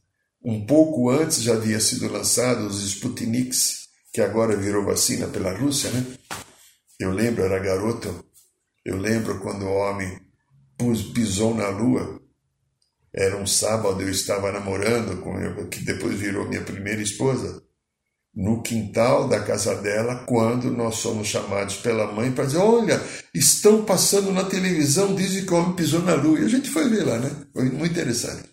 Um 0.42 0.64
pouco 0.64 1.10
antes 1.10 1.42
já 1.42 1.54
havia 1.54 1.80
sido 1.80 2.10
lançado 2.10 2.66
os 2.66 2.82
Sputniks, 2.82 3.88
que 4.12 4.20
agora 4.20 4.56
virou 4.56 4.84
vacina 4.84 5.28
pela 5.28 5.56
Rússia, 5.56 5.90
né? 5.90 6.04
Eu 6.98 7.12
lembro, 7.12 7.44
era 7.44 7.58
garoto, 7.58 8.24
eu 8.84 8.96
lembro 8.96 9.40
quando 9.40 9.66
o 9.66 9.72
homem 9.72 10.27
pisou 11.12 11.54
na 11.54 11.68
lua. 11.68 12.20
Era 13.12 13.36
um 13.36 13.46
sábado, 13.46 14.00
eu 14.02 14.10
estava 14.10 14.52
namorando 14.52 15.20
com 15.22 15.38
eu, 15.40 15.68
que 15.68 15.80
depois 15.80 16.18
virou 16.18 16.48
minha 16.48 16.62
primeira 16.62 17.02
esposa, 17.02 17.62
no 18.34 18.62
quintal 18.62 19.26
da 19.26 19.42
casa 19.42 19.74
dela, 19.74 20.24
quando 20.24 20.70
nós 20.70 20.96
somos 20.96 21.26
chamados 21.26 21.76
pela 21.78 22.12
mãe 22.12 22.30
para 22.30 22.44
dizer: 22.44 22.58
Olha, 22.58 23.02
estão 23.34 23.84
passando 23.84 24.30
na 24.30 24.44
televisão, 24.44 25.14
dizem 25.14 25.44
que 25.44 25.52
o 25.52 25.56
homem 25.56 25.74
pisou 25.74 26.02
na 26.02 26.14
lua. 26.14 26.38
E 26.38 26.44
a 26.44 26.48
gente 26.48 26.70
foi 26.70 26.88
ver 26.88 27.04
lá, 27.04 27.18
né? 27.18 27.30
Foi 27.52 27.64
muito 27.64 27.92
interessante. 27.92 28.48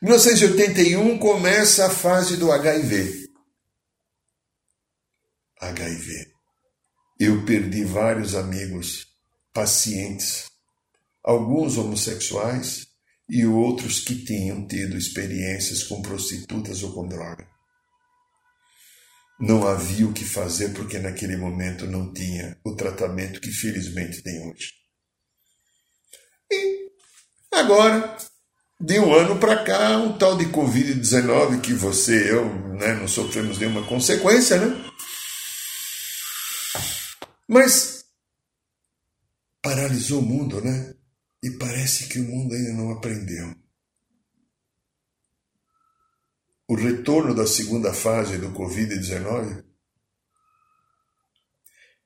1981 0.00 1.18
começa 1.18 1.86
a 1.86 1.90
fase 1.90 2.36
do 2.36 2.52
HIV. 2.52 3.26
HIV. 5.60 6.26
Eu 7.18 7.44
perdi 7.46 7.82
vários 7.82 8.34
amigos, 8.34 9.06
pacientes, 9.52 10.44
alguns 11.26 11.76
homossexuais 11.76 12.86
e 13.28 13.44
outros 13.44 13.98
que 13.98 14.24
tinham 14.24 14.66
tido 14.68 14.96
experiências 14.96 15.82
com 15.82 16.00
prostitutas 16.00 16.84
ou 16.84 16.92
com 16.92 17.08
droga. 17.08 17.48
Não 19.40 19.66
havia 19.66 20.06
o 20.06 20.12
que 20.12 20.24
fazer 20.24 20.72
porque 20.72 20.98
naquele 20.98 21.36
momento 21.36 21.86
não 21.86 22.12
tinha 22.12 22.56
o 22.64 22.74
tratamento 22.74 23.40
que 23.40 23.50
felizmente 23.50 24.22
tem 24.22 24.48
hoje. 24.48 24.72
E 26.50 26.90
agora 27.52 28.16
de 28.80 29.00
um 29.00 29.12
ano 29.12 29.38
para 29.38 29.64
cá, 29.64 29.96
um 29.98 30.16
tal 30.16 30.36
de 30.36 30.46
Covid-19 30.46 31.60
que 31.60 31.74
você 31.74 32.26
e 32.26 32.28
eu 32.28 32.46
né, 32.74 32.94
não 32.94 33.08
sofremos 33.08 33.58
nenhuma 33.58 33.86
consequência, 33.86 34.58
né? 34.58 34.90
Mas 37.48 38.04
paralisou 39.62 40.20
o 40.20 40.22
mundo, 40.22 40.60
né? 40.60 40.94
E 41.42 41.50
parece 41.50 42.08
que 42.08 42.18
o 42.18 42.24
mundo 42.24 42.54
ainda 42.54 42.72
não 42.72 42.90
aprendeu. 42.90 43.54
O 46.68 46.74
retorno 46.74 47.34
da 47.34 47.46
segunda 47.46 47.92
fase 47.92 48.38
do 48.38 48.50
Covid-19 48.52 49.64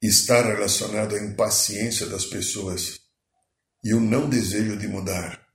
está 0.02 0.42
relacionado 0.42 1.14
à 1.14 1.18
impaciência 1.18 2.06
das 2.06 2.26
pessoas 2.26 3.00
e 3.82 3.94
o 3.94 4.00
não 4.00 4.28
desejo 4.28 4.76
de 4.76 4.86
mudar. 4.86 5.46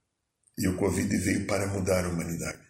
E 0.57 0.67
o 0.67 0.75
Covid 0.77 1.15
veio 1.17 1.45
para 1.45 1.67
mudar 1.67 2.05
a 2.05 2.09
humanidade. 2.09 2.65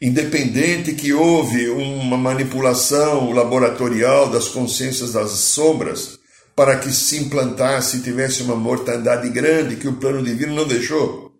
Independente 0.00 0.94
que 0.94 1.12
houve 1.12 1.68
uma 1.68 2.16
manipulação 2.16 3.32
laboratorial 3.32 4.30
das 4.30 4.48
consciências 4.48 5.12
das 5.12 5.30
sombras 5.30 6.19
para 6.60 6.78
que 6.78 6.92
se 6.92 7.16
implantasse 7.16 7.96
e 7.96 8.02
tivesse 8.02 8.42
uma 8.42 8.54
mortandade 8.54 9.30
grande 9.30 9.76
que 9.76 9.88
o 9.88 9.98
plano 9.98 10.22
divino 10.22 10.54
não 10.54 10.68
deixou, 10.68 11.34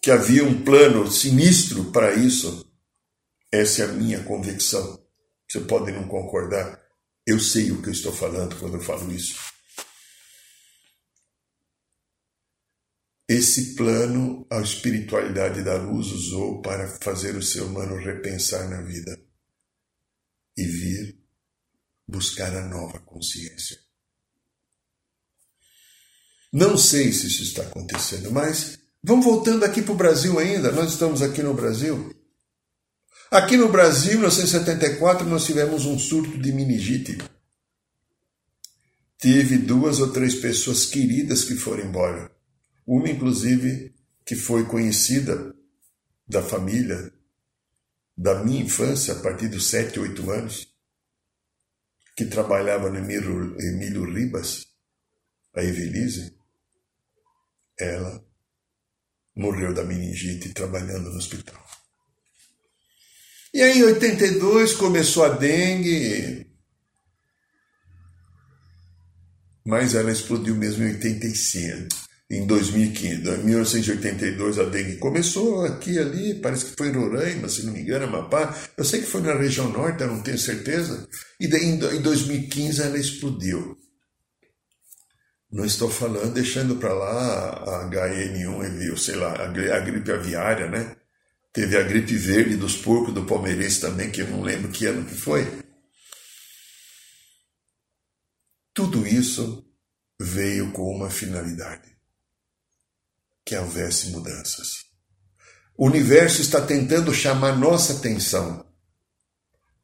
que 0.00 0.10
havia 0.10 0.42
um 0.42 0.64
plano 0.64 1.12
sinistro 1.12 1.92
para 1.92 2.14
isso. 2.14 2.66
Essa 3.52 3.82
é 3.82 3.84
a 3.84 3.92
minha 3.92 4.24
convicção. 4.24 4.98
Você 5.46 5.60
pode 5.60 5.92
não 5.92 6.08
concordar, 6.08 6.82
eu 7.26 7.38
sei 7.38 7.70
o 7.70 7.82
que 7.82 7.88
eu 7.88 7.92
estou 7.92 8.10
falando 8.10 8.58
quando 8.58 8.78
eu 8.78 8.80
falo 8.80 9.12
isso. 9.12 9.38
Esse 13.28 13.74
plano 13.74 14.46
a 14.50 14.62
espiritualidade 14.62 15.62
da 15.62 15.76
luz 15.76 16.06
usou 16.06 16.62
para 16.62 16.88
fazer 17.02 17.36
o 17.36 17.42
ser 17.42 17.60
humano 17.60 17.94
repensar 17.96 18.70
na 18.70 18.80
vida 18.80 19.22
e 20.56 20.64
vir 20.64 21.20
buscar 22.08 22.56
a 22.56 22.66
nova 22.66 22.98
consciência. 23.00 23.84
Não 26.56 26.78
sei 26.78 27.12
se 27.12 27.26
isso 27.26 27.42
está 27.42 27.60
acontecendo, 27.64 28.32
mas 28.32 28.78
vamos 29.04 29.26
voltando 29.26 29.62
aqui 29.62 29.82
para 29.82 29.92
o 29.92 29.96
Brasil 29.96 30.38
ainda. 30.38 30.72
Nós 30.72 30.92
estamos 30.92 31.20
aqui 31.20 31.42
no 31.42 31.52
Brasil. 31.52 32.16
Aqui 33.30 33.58
no 33.58 33.68
Brasil, 33.68 34.12
em 34.12 34.20
1974, 34.20 35.28
nós 35.28 35.44
tivemos 35.44 35.84
um 35.84 35.98
surto 35.98 36.38
de 36.38 36.50
meningite. 36.52 37.18
Tive 39.18 39.58
duas 39.58 40.00
ou 40.00 40.10
três 40.10 40.34
pessoas 40.34 40.86
queridas 40.86 41.44
que 41.44 41.56
foram 41.56 41.84
embora. 41.84 42.34
Uma, 42.86 43.10
inclusive, 43.10 43.94
que 44.24 44.34
foi 44.34 44.64
conhecida 44.64 45.54
da 46.26 46.42
família, 46.42 47.12
da 48.16 48.42
minha 48.42 48.62
infância, 48.62 49.12
a 49.12 49.20
partir 49.20 49.48
dos 49.48 49.66
sete, 49.68 50.00
oito 50.00 50.30
anos, 50.30 50.66
que 52.16 52.24
trabalhava 52.24 52.88
no 52.88 52.96
Emílio, 52.96 53.60
Emílio 53.60 54.10
Ribas, 54.10 54.68
a 55.54 55.62
Evelise, 55.62 56.35
ela 57.78 58.24
morreu 59.34 59.74
da 59.74 59.84
meningite 59.84 60.52
trabalhando 60.52 61.10
no 61.10 61.18
hospital. 61.18 61.64
E 63.52 63.62
aí, 63.62 63.78
em 63.78 63.84
82, 63.84 64.74
começou 64.74 65.24
a 65.24 65.30
dengue, 65.30 66.46
mas 69.64 69.94
ela 69.94 70.12
explodiu 70.12 70.54
mesmo 70.54 70.84
em 70.84 70.88
85 70.88 72.06
em 72.30 72.46
2015. 72.46 73.28
Em 73.28 73.44
1982 73.44 74.58
a 74.58 74.64
dengue 74.64 74.96
começou 74.96 75.64
aqui 75.64 75.98
ali, 75.98 76.34
parece 76.34 76.66
que 76.66 76.76
foi 76.76 76.88
em 76.88 76.92
Roraima, 76.92 77.48
se 77.48 77.64
não 77.64 77.72
me 77.72 77.80
engano, 77.80 78.06
Amapá. 78.06 78.54
Eu 78.76 78.84
sei 78.84 79.00
que 79.00 79.06
foi 79.06 79.22
na 79.22 79.34
região 79.34 79.70
norte, 79.70 80.02
eu 80.02 80.08
não 80.08 80.22
tenho 80.22 80.38
certeza. 80.38 81.08
E 81.40 81.46
daí, 81.46 81.64
em 81.64 82.02
2015 82.02 82.82
ela 82.82 82.98
explodiu. 82.98 83.76
Não 85.50 85.64
estou 85.64 85.88
falando, 85.88 86.34
deixando 86.34 86.76
para 86.76 86.92
lá 86.92 87.50
a 87.50 87.88
HN1, 87.88 88.96
sei 88.98 89.14
lá, 89.14 89.32
a 89.32 89.80
gripe 89.80 90.10
aviária, 90.10 90.68
né? 90.68 90.96
Teve 91.52 91.76
a 91.76 91.82
gripe 91.82 92.16
verde 92.16 92.56
dos 92.56 92.76
porcos 92.76 93.14
do 93.14 93.24
palmeirense 93.24 93.80
também, 93.80 94.10
que 94.10 94.20
eu 94.20 94.28
não 94.28 94.42
lembro 94.42 94.70
que 94.70 94.86
ano 94.86 95.06
que 95.06 95.14
foi. 95.14 95.46
Tudo 98.74 99.06
isso 99.06 99.66
veio 100.20 100.70
com 100.72 100.94
uma 100.94 101.08
finalidade 101.08 101.96
que 103.44 103.56
houvesse 103.56 104.10
mudanças. 104.10 104.68
O 105.76 105.86
universo 105.86 106.42
está 106.42 106.60
tentando 106.60 107.14
chamar 107.14 107.56
nossa 107.56 107.94
atenção 107.94 108.66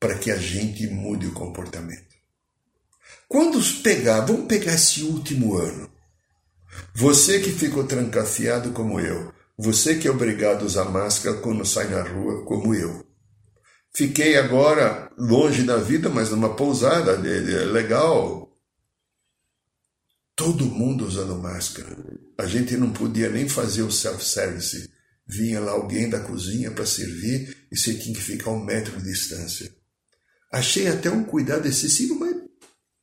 para 0.01 0.19
que 0.19 0.31
a 0.31 0.37
gente 0.37 0.87
mude 0.89 1.27
o 1.27 1.33
comportamento. 1.33 2.12
Quando 3.33 3.59
pegar, 3.83 4.21
vamos 4.21 4.45
pegar 4.47 4.75
esse 4.75 5.05
último 5.05 5.57
ano. 5.57 5.91
Você 6.95 7.41
que 7.41 7.51
ficou 7.51 7.85
trancafiado 7.85 8.73
como 8.73 9.01
eu, 9.01 9.33
você 9.57 9.97
que 9.97 10.07
é 10.07 10.11
obrigado 10.11 10.65
a 10.65 10.67
usar 10.67 10.85
máscara 10.85 11.39
quando 11.39 11.65
sai 11.65 11.89
na 11.89 12.03
rua, 12.03 12.45
como 12.45 12.75
eu. 12.75 13.07
Fiquei 13.97 14.37
agora 14.37 15.11
longe 15.17 15.63
da 15.63 15.79
vida, 15.79 16.11
mas 16.11 16.29
numa 16.29 16.55
pousada 16.55 17.13
legal, 17.17 18.53
Todo 20.37 20.67
mundo 20.67 21.07
usando 21.07 21.37
máscara. 21.37 21.97
A 22.39 22.47
gente 22.47 22.77
não 22.77 22.93
podia 22.93 23.31
nem 23.31 23.49
fazer 23.49 23.83
o 23.83 23.91
self-service. 23.91 24.91
Vinha 25.27 25.59
lá 25.61 25.73
alguém 25.73 26.11
da 26.11 26.21
cozinha 26.21 26.71
para 26.71 26.85
servir 26.85 27.67
e 27.71 27.77
você 27.77 27.95
tinha 27.95 28.15
que 28.15 28.21
ficar 28.21 28.51
um 28.51 28.63
metro 28.63 28.99
de 28.99 29.05
distância. 29.05 29.75
Achei 30.53 30.87
até 30.89 31.11
um 31.11 31.25
cuidado 31.25 31.67
excessivo, 31.67 32.19
mas 32.19 32.32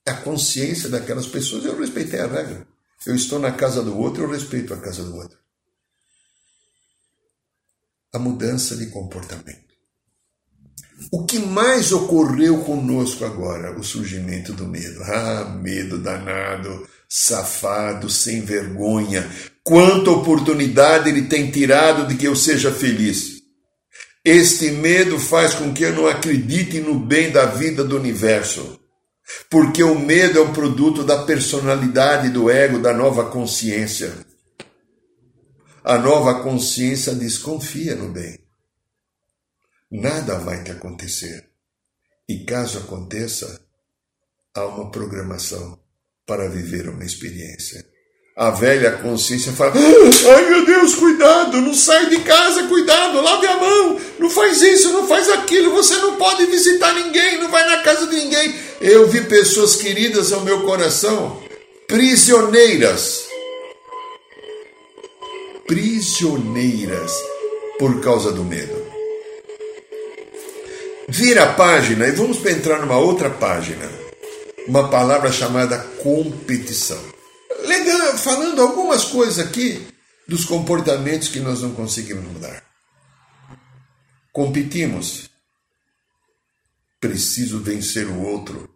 a 0.10 0.18
consciência 0.18 0.90
daquelas 0.90 1.28
pessoas, 1.28 1.66
eu 1.66 1.78
respeitei 1.78 2.20
a 2.20 2.28
regra. 2.28 2.68
Eu 3.06 3.16
estou 3.16 3.40
na 3.40 3.52
casa 3.52 3.82
do 3.82 3.98
outro, 3.98 4.24
eu 4.24 4.30
respeito 4.30 4.74
a 4.74 4.78
casa 4.78 5.04
do 5.04 5.16
outro. 5.16 5.38
A 8.14 8.20
mudança 8.20 8.76
de 8.76 8.88
comportamento. 8.88 9.70
O 11.12 11.26
que 11.26 11.40
mais 11.40 11.92
ocorreu 11.92 12.62
conosco 12.64 13.24
agora? 13.24 13.78
O 13.80 13.84
surgimento 13.84 14.52
do 14.52 14.68
medo. 14.68 15.02
Ah, 15.04 15.46
medo 15.46 15.98
danado 15.98 16.88
Safado, 17.12 18.08
sem 18.08 18.42
vergonha, 18.42 19.28
quanta 19.64 20.12
oportunidade 20.12 21.10
ele 21.10 21.24
tem 21.24 21.50
tirado 21.50 22.08
de 22.08 22.16
que 22.16 22.28
eu 22.28 22.36
seja 22.36 22.72
feliz. 22.72 23.40
Este 24.24 24.70
medo 24.70 25.18
faz 25.18 25.56
com 25.56 25.74
que 25.74 25.84
eu 25.84 25.94
não 25.96 26.06
acredite 26.06 26.80
no 26.80 27.00
bem 27.00 27.32
da 27.32 27.48
vida 27.48 27.84
do 27.84 27.98
universo, 27.98 28.79
porque 29.50 29.84
o 29.84 29.98
medo 29.98 30.40
é 30.40 30.42
um 30.42 30.54
produto 30.54 31.04
da 31.04 31.24
personalidade 31.24 32.30
do 32.30 32.50
ego, 32.50 32.80
da 32.80 32.94
nova 32.94 33.30
consciência. 33.30 34.14
A 35.84 35.98
nova 35.98 36.44
consciência 36.44 37.16
desconfia 37.16 37.96
no 37.96 38.10
bem. 38.12 38.40
Nada 39.92 40.38
vai 40.38 40.64
te 40.64 40.72
acontecer. 40.72 41.50
E 42.28 42.46
caso 42.46 42.78
aconteça, 42.78 43.60
há 44.54 44.66
uma 44.66 44.92
programação 44.92 45.80
para 46.26 46.48
viver 46.48 46.88
uma 46.88 47.04
experiência. 47.04 47.89
A 48.40 48.52
velha 48.52 48.94
consciência 48.94 49.52
fala: 49.52 49.74
Ai 49.76 50.50
meu 50.50 50.66
Deus, 50.66 50.96
cuidado, 50.96 51.60
não 51.60 51.74
sai 51.74 52.06
de 52.06 52.22
casa, 52.22 52.64
cuidado, 52.70 53.22
lave 53.22 53.46
a 53.46 53.58
mão, 53.58 54.00
não 54.18 54.30
faz 54.30 54.62
isso, 54.62 54.94
não 54.94 55.06
faz 55.06 55.30
aquilo, 55.30 55.72
você 55.72 55.98
não 55.98 56.16
pode 56.16 56.46
visitar 56.46 56.94
ninguém, 56.94 57.38
não 57.40 57.52
vai 57.52 57.66
na 57.66 57.84
casa 57.84 58.08
de 58.08 58.16
ninguém. 58.16 58.56
Eu 58.80 59.08
vi 59.08 59.26
pessoas 59.26 59.76
queridas 59.76 60.32
ao 60.32 60.40
meu 60.40 60.62
coração, 60.62 61.38
prisioneiras, 61.86 63.26
prisioneiras 65.68 67.12
por 67.78 68.00
causa 68.00 68.32
do 68.32 68.46
medo. 68.46 68.88
Vira 71.10 71.44
a 71.44 71.54
página 71.54 72.08
e 72.08 72.12
vamos 72.12 72.46
entrar 72.46 72.80
numa 72.80 73.00
outra 73.00 73.30
página. 73.30 74.00
Uma 74.66 74.88
palavra 74.88 75.30
chamada 75.30 75.78
competição. 76.02 77.09
Falando 78.30 78.62
algumas 78.62 79.06
coisas 79.06 79.40
aqui 79.40 79.88
dos 80.28 80.46
comportamentos 80.46 81.30
que 81.30 81.40
nós 81.40 81.64
não 81.64 81.74
conseguimos 81.74 82.24
mudar. 82.26 82.64
Competimos. 84.32 85.32
Preciso 87.00 87.60
vencer 87.60 88.06
o 88.06 88.22
outro. 88.22 88.70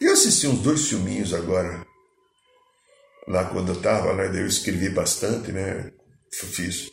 Eu 0.00 0.12
assisti 0.12 0.48
uns 0.48 0.58
dois 0.58 0.88
filminhos 0.88 1.32
agora. 1.32 1.86
Lá 3.28 3.44
quando 3.44 3.68
eu 3.68 3.76
estava, 3.76 4.12
né, 4.12 4.26
eu 4.26 4.48
escrevi 4.48 4.88
bastante, 4.88 5.52
né? 5.52 5.92
Fiz 6.32 6.90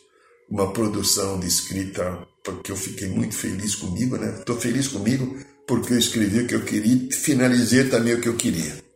uma 0.48 0.72
produção 0.72 1.40
de 1.40 1.48
escrita 1.48 2.24
porque 2.44 2.70
eu 2.70 2.76
fiquei 2.76 3.08
muito 3.08 3.34
feliz 3.34 3.74
comigo, 3.74 4.16
né? 4.16 4.38
Estou 4.38 4.60
feliz 4.60 4.86
comigo 4.86 5.36
porque 5.66 5.94
eu 5.94 5.98
escrevi 5.98 6.42
o 6.42 6.46
que 6.46 6.54
eu 6.54 6.64
queria, 6.64 7.10
finalizei 7.10 7.88
também 7.88 8.14
o 8.14 8.20
que 8.20 8.28
eu 8.28 8.36
queria. 8.36 8.87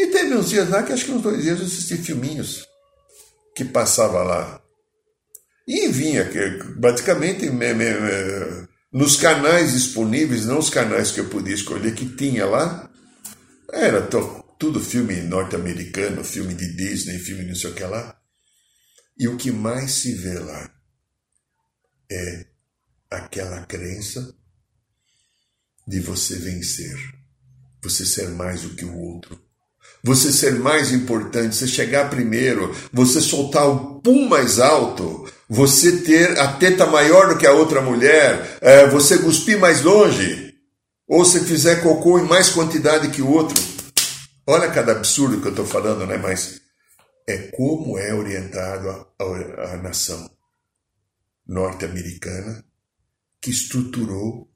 E 0.00 0.06
teve 0.06 0.34
uns 0.34 0.48
dias 0.48 0.70
lá 0.70 0.82
que 0.82 0.94
acho 0.94 1.04
que 1.04 1.12
uns 1.12 1.20
dois 1.20 1.42
dias 1.42 1.60
eu 1.60 1.66
assisti 1.66 1.98
filminhos 1.98 2.66
que 3.54 3.66
passava 3.66 4.22
lá. 4.22 4.62
E 5.68 5.88
vinha, 5.88 6.24
me, 7.74 7.74
nos 8.90 9.16
canais 9.16 9.74
disponíveis, 9.74 10.46
não 10.46 10.58
os 10.58 10.70
canais 10.70 11.10
que 11.10 11.20
eu 11.20 11.28
podia 11.28 11.54
escolher, 11.54 11.94
que 11.94 12.16
tinha 12.16 12.46
lá, 12.46 12.90
era 13.70 14.00
tudo 14.58 14.80
filme 14.80 15.20
norte-americano, 15.20 16.24
filme 16.24 16.54
de 16.54 16.74
Disney, 16.74 17.18
filme 17.18 17.44
não 17.44 17.54
sei 17.54 17.70
o 17.70 17.74
que 17.74 17.84
lá. 17.84 18.18
E 19.18 19.28
o 19.28 19.36
que 19.36 19.50
mais 19.50 19.90
se 19.90 20.14
vê 20.14 20.38
lá 20.38 20.74
é 22.10 22.46
aquela 23.10 23.66
crença 23.66 24.34
de 25.86 26.00
você 26.00 26.36
vencer, 26.36 26.96
você 27.82 28.06
ser 28.06 28.30
mais 28.30 28.62
do 28.62 28.74
que 28.74 28.86
o 28.86 28.96
outro, 28.96 29.49
você 30.02 30.32
ser 30.32 30.58
mais 30.58 30.92
importante, 30.92 31.54
você 31.54 31.66
chegar 31.66 32.08
primeiro, 32.08 32.74
você 32.92 33.20
soltar 33.20 33.68
o 33.68 34.00
pum 34.00 34.28
mais 34.28 34.58
alto, 34.58 35.30
você 35.48 35.98
ter 35.98 36.38
a 36.38 36.52
teta 36.54 36.86
maior 36.86 37.28
do 37.28 37.38
que 37.38 37.46
a 37.46 37.52
outra 37.52 37.82
mulher, 37.82 38.58
é, 38.60 38.88
você 38.88 39.18
cuspir 39.18 39.58
mais 39.58 39.82
longe, 39.82 40.54
ou 41.06 41.24
se 41.24 41.40
fizer 41.40 41.82
cocô 41.82 42.18
em 42.18 42.24
mais 42.26 42.50
quantidade 42.50 43.10
que 43.10 43.20
o 43.20 43.30
outro. 43.30 43.60
Olha 44.46 44.70
cada 44.70 44.92
absurdo 44.92 45.40
que 45.40 45.48
eu 45.48 45.52
estou 45.52 45.66
falando, 45.66 46.06
né? 46.06 46.16
Mas 46.16 46.60
é 47.28 47.48
como 47.48 47.98
é 47.98 48.14
orientado 48.14 48.88
a, 48.88 49.06
a, 49.20 49.74
a 49.74 49.76
nação 49.76 50.30
norte-americana 51.46 52.64
que 53.40 53.50
estruturou 53.50 54.48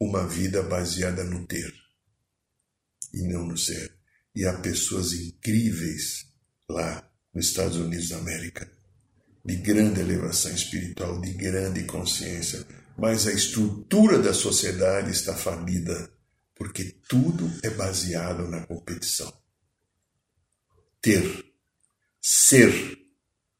uma 0.00 0.24
vida 0.26 0.62
baseada 0.62 1.24
no 1.24 1.44
ter 1.46 1.87
e 3.12 3.22
não 3.22 3.46
no 3.46 3.56
ser. 3.56 3.92
E 4.34 4.44
há 4.44 4.54
pessoas 4.58 5.12
incríveis 5.12 6.26
lá 6.68 7.08
nos 7.34 7.46
Estados 7.46 7.76
Unidos 7.76 8.10
da 8.10 8.18
América, 8.18 8.70
de 9.44 9.56
grande 9.56 10.00
elevação 10.00 10.52
espiritual, 10.52 11.20
de 11.20 11.32
grande 11.32 11.84
consciência, 11.84 12.64
mas 12.96 13.26
a 13.26 13.32
estrutura 13.32 14.18
da 14.18 14.34
sociedade 14.34 15.10
está 15.10 15.34
falida, 15.34 16.10
porque 16.54 16.84
tudo 17.08 17.50
é 17.62 17.70
baseado 17.70 18.48
na 18.48 18.66
competição 18.66 19.32
ter, 21.00 21.44
ser. 22.20 22.98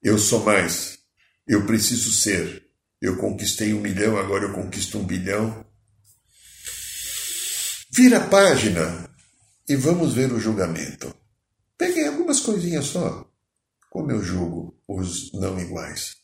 Eu 0.02 0.18
sou 0.18 0.44
mais. 0.44 0.98
Eu 1.46 1.66
preciso 1.66 2.12
ser. 2.12 2.66
Eu 3.00 3.16
conquistei 3.16 3.72
um 3.72 3.80
milhão, 3.80 4.16
agora 4.16 4.44
eu 4.44 4.52
conquisto 4.52 4.98
um 4.98 5.04
bilhão. 5.04 5.64
Vira 7.90 8.18
a 8.18 8.28
página 8.28 9.07
e 9.68 9.76
vamos 9.76 10.14
ver 10.14 10.32
o 10.32 10.40
julgamento. 10.40 11.14
Peguei 11.76 12.06
algumas 12.08 12.40
coisinhas 12.40 12.86
só. 12.86 13.28
Como 13.90 14.10
eu 14.10 14.22
julgo 14.22 14.76
os 14.86 15.32
não 15.32 15.58
iguais. 15.60 16.16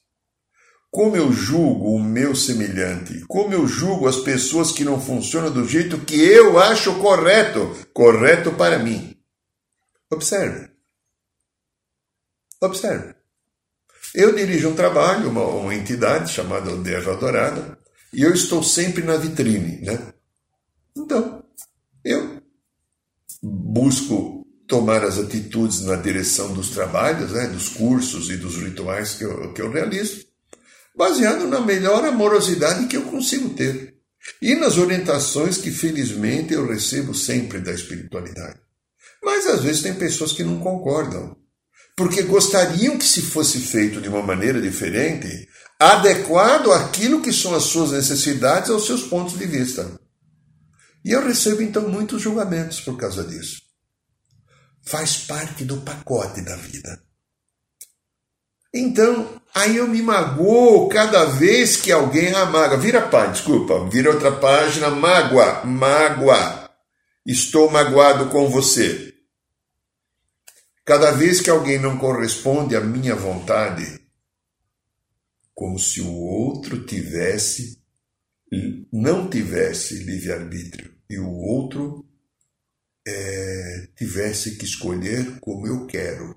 Como 0.90 1.16
eu 1.16 1.32
julgo 1.32 1.94
o 1.94 2.02
meu 2.02 2.34
semelhante. 2.34 3.24
Como 3.26 3.52
eu 3.52 3.66
julgo 3.66 4.08
as 4.08 4.16
pessoas 4.16 4.72
que 4.72 4.84
não 4.84 5.00
funcionam 5.00 5.52
do 5.52 5.66
jeito 5.66 5.98
que 5.98 6.14
eu 6.14 6.58
acho 6.58 6.98
correto. 7.00 7.74
Correto 7.92 8.52
para 8.52 8.78
mim. 8.78 9.16
Observe. 10.10 10.70
Observe. 12.60 13.14
Eu 14.14 14.34
dirijo 14.34 14.68
um 14.68 14.76
trabalho, 14.76 15.28
uma, 15.28 15.44
uma 15.44 15.74
entidade 15.74 16.32
chamada 16.32 16.70
Aldeia 16.70 17.00
Dourada, 17.00 17.76
e 18.12 18.22
eu 18.22 18.32
estou 18.32 18.62
sempre 18.62 19.02
na 19.02 19.16
vitrine, 19.16 19.80
né? 19.80 20.14
Então, 20.96 21.43
busco 23.44 24.44
tomar 24.66 25.04
as 25.04 25.18
atitudes 25.18 25.82
na 25.82 25.96
direção 25.96 26.52
dos 26.52 26.70
trabalhos, 26.70 27.32
né, 27.32 27.46
dos 27.46 27.68
cursos 27.68 28.30
e 28.30 28.36
dos 28.36 28.56
rituais 28.56 29.14
que 29.14 29.24
eu, 29.24 29.52
que 29.52 29.60
eu 29.60 29.70
realizo, 29.70 30.24
baseado 30.96 31.46
na 31.46 31.60
melhor 31.60 32.04
amorosidade 32.04 32.86
que 32.86 32.96
eu 32.96 33.02
consigo 33.02 33.50
ter 33.50 33.94
e 34.40 34.54
nas 34.54 34.78
orientações 34.78 35.58
que 35.58 35.70
felizmente 35.70 36.54
eu 36.54 36.66
recebo 36.66 37.14
sempre 37.14 37.60
da 37.60 37.72
espiritualidade. 37.72 38.58
Mas 39.22 39.46
às 39.46 39.62
vezes 39.62 39.82
tem 39.82 39.94
pessoas 39.94 40.32
que 40.32 40.42
não 40.42 40.60
concordam 40.60 41.36
porque 41.96 42.22
gostariam 42.22 42.98
que 42.98 43.04
se 43.04 43.22
fosse 43.22 43.60
feito 43.60 44.00
de 44.00 44.08
uma 44.08 44.22
maneira 44.22 44.60
diferente, 44.60 45.28
adequado 45.78 46.72
àquilo 46.72 47.22
que 47.22 47.32
são 47.32 47.54
as 47.54 47.64
suas 47.64 47.92
necessidades, 47.92 48.70
aos 48.70 48.86
seus 48.86 49.02
pontos 49.02 49.38
de 49.38 49.46
vista. 49.46 50.00
E 51.04 51.10
eu 51.10 51.22
recebo 51.22 51.60
então 51.60 51.86
muitos 51.86 52.22
julgamentos 52.22 52.80
por 52.80 52.96
causa 52.96 53.22
disso. 53.24 53.60
Faz 54.82 55.18
parte 55.18 55.64
do 55.64 55.82
pacote 55.82 56.40
da 56.40 56.56
vida. 56.56 57.02
Então, 58.72 59.40
aí 59.54 59.76
eu 59.76 59.86
me 59.86 60.00
magoo 60.00 60.88
cada 60.88 61.26
vez 61.26 61.76
que 61.76 61.92
alguém 61.92 62.32
amaga. 62.32 62.78
Vira 62.78 63.08
página, 63.08 63.32
desculpa, 63.32 63.88
vira 63.88 64.10
outra 64.10 64.32
página, 64.32 64.90
mágoa, 64.90 65.64
mágoa. 65.64 66.70
Estou 67.24 67.70
magoado 67.70 68.30
com 68.30 68.48
você. 68.48 69.14
Cada 70.84 71.12
vez 71.12 71.40
que 71.40 71.50
alguém 71.50 71.78
não 71.78 71.98
corresponde 71.98 72.76
à 72.76 72.80
minha 72.80 73.14
vontade, 73.14 74.00
como 75.54 75.78
se 75.78 76.00
o 76.00 76.12
outro 76.12 76.84
tivesse 76.84 77.82
não 78.92 79.28
tivesse 79.28 80.04
livre-arbítrio 80.04 80.93
e 81.08 81.18
o 81.18 81.30
outro 81.30 82.04
é, 83.06 83.88
tivesse 83.96 84.56
que 84.56 84.64
escolher 84.64 85.38
como 85.40 85.66
eu 85.66 85.86
quero, 85.86 86.36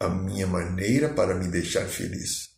a 0.00 0.08
minha 0.08 0.46
maneira 0.46 1.08
para 1.08 1.34
me 1.34 1.48
deixar 1.48 1.86
feliz. 1.86 2.48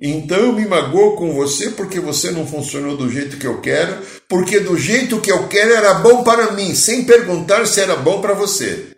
Então 0.00 0.54
me 0.54 0.64
magoo 0.64 1.16
com 1.16 1.34
você 1.34 1.72
porque 1.72 2.00
você 2.00 2.30
não 2.30 2.46
funcionou 2.46 2.96
do 2.96 3.10
jeito 3.10 3.36
que 3.36 3.46
eu 3.46 3.60
quero, 3.60 4.02
porque 4.26 4.58
do 4.58 4.78
jeito 4.78 5.20
que 5.20 5.30
eu 5.30 5.46
quero 5.46 5.74
era 5.74 5.94
bom 5.94 6.24
para 6.24 6.52
mim, 6.52 6.74
sem 6.74 7.04
perguntar 7.04 7.66
se 7.66 7.80
era 7.80 7.96
bom 7.96 8.22
para 8.22 8.32
você. 8.32 8.96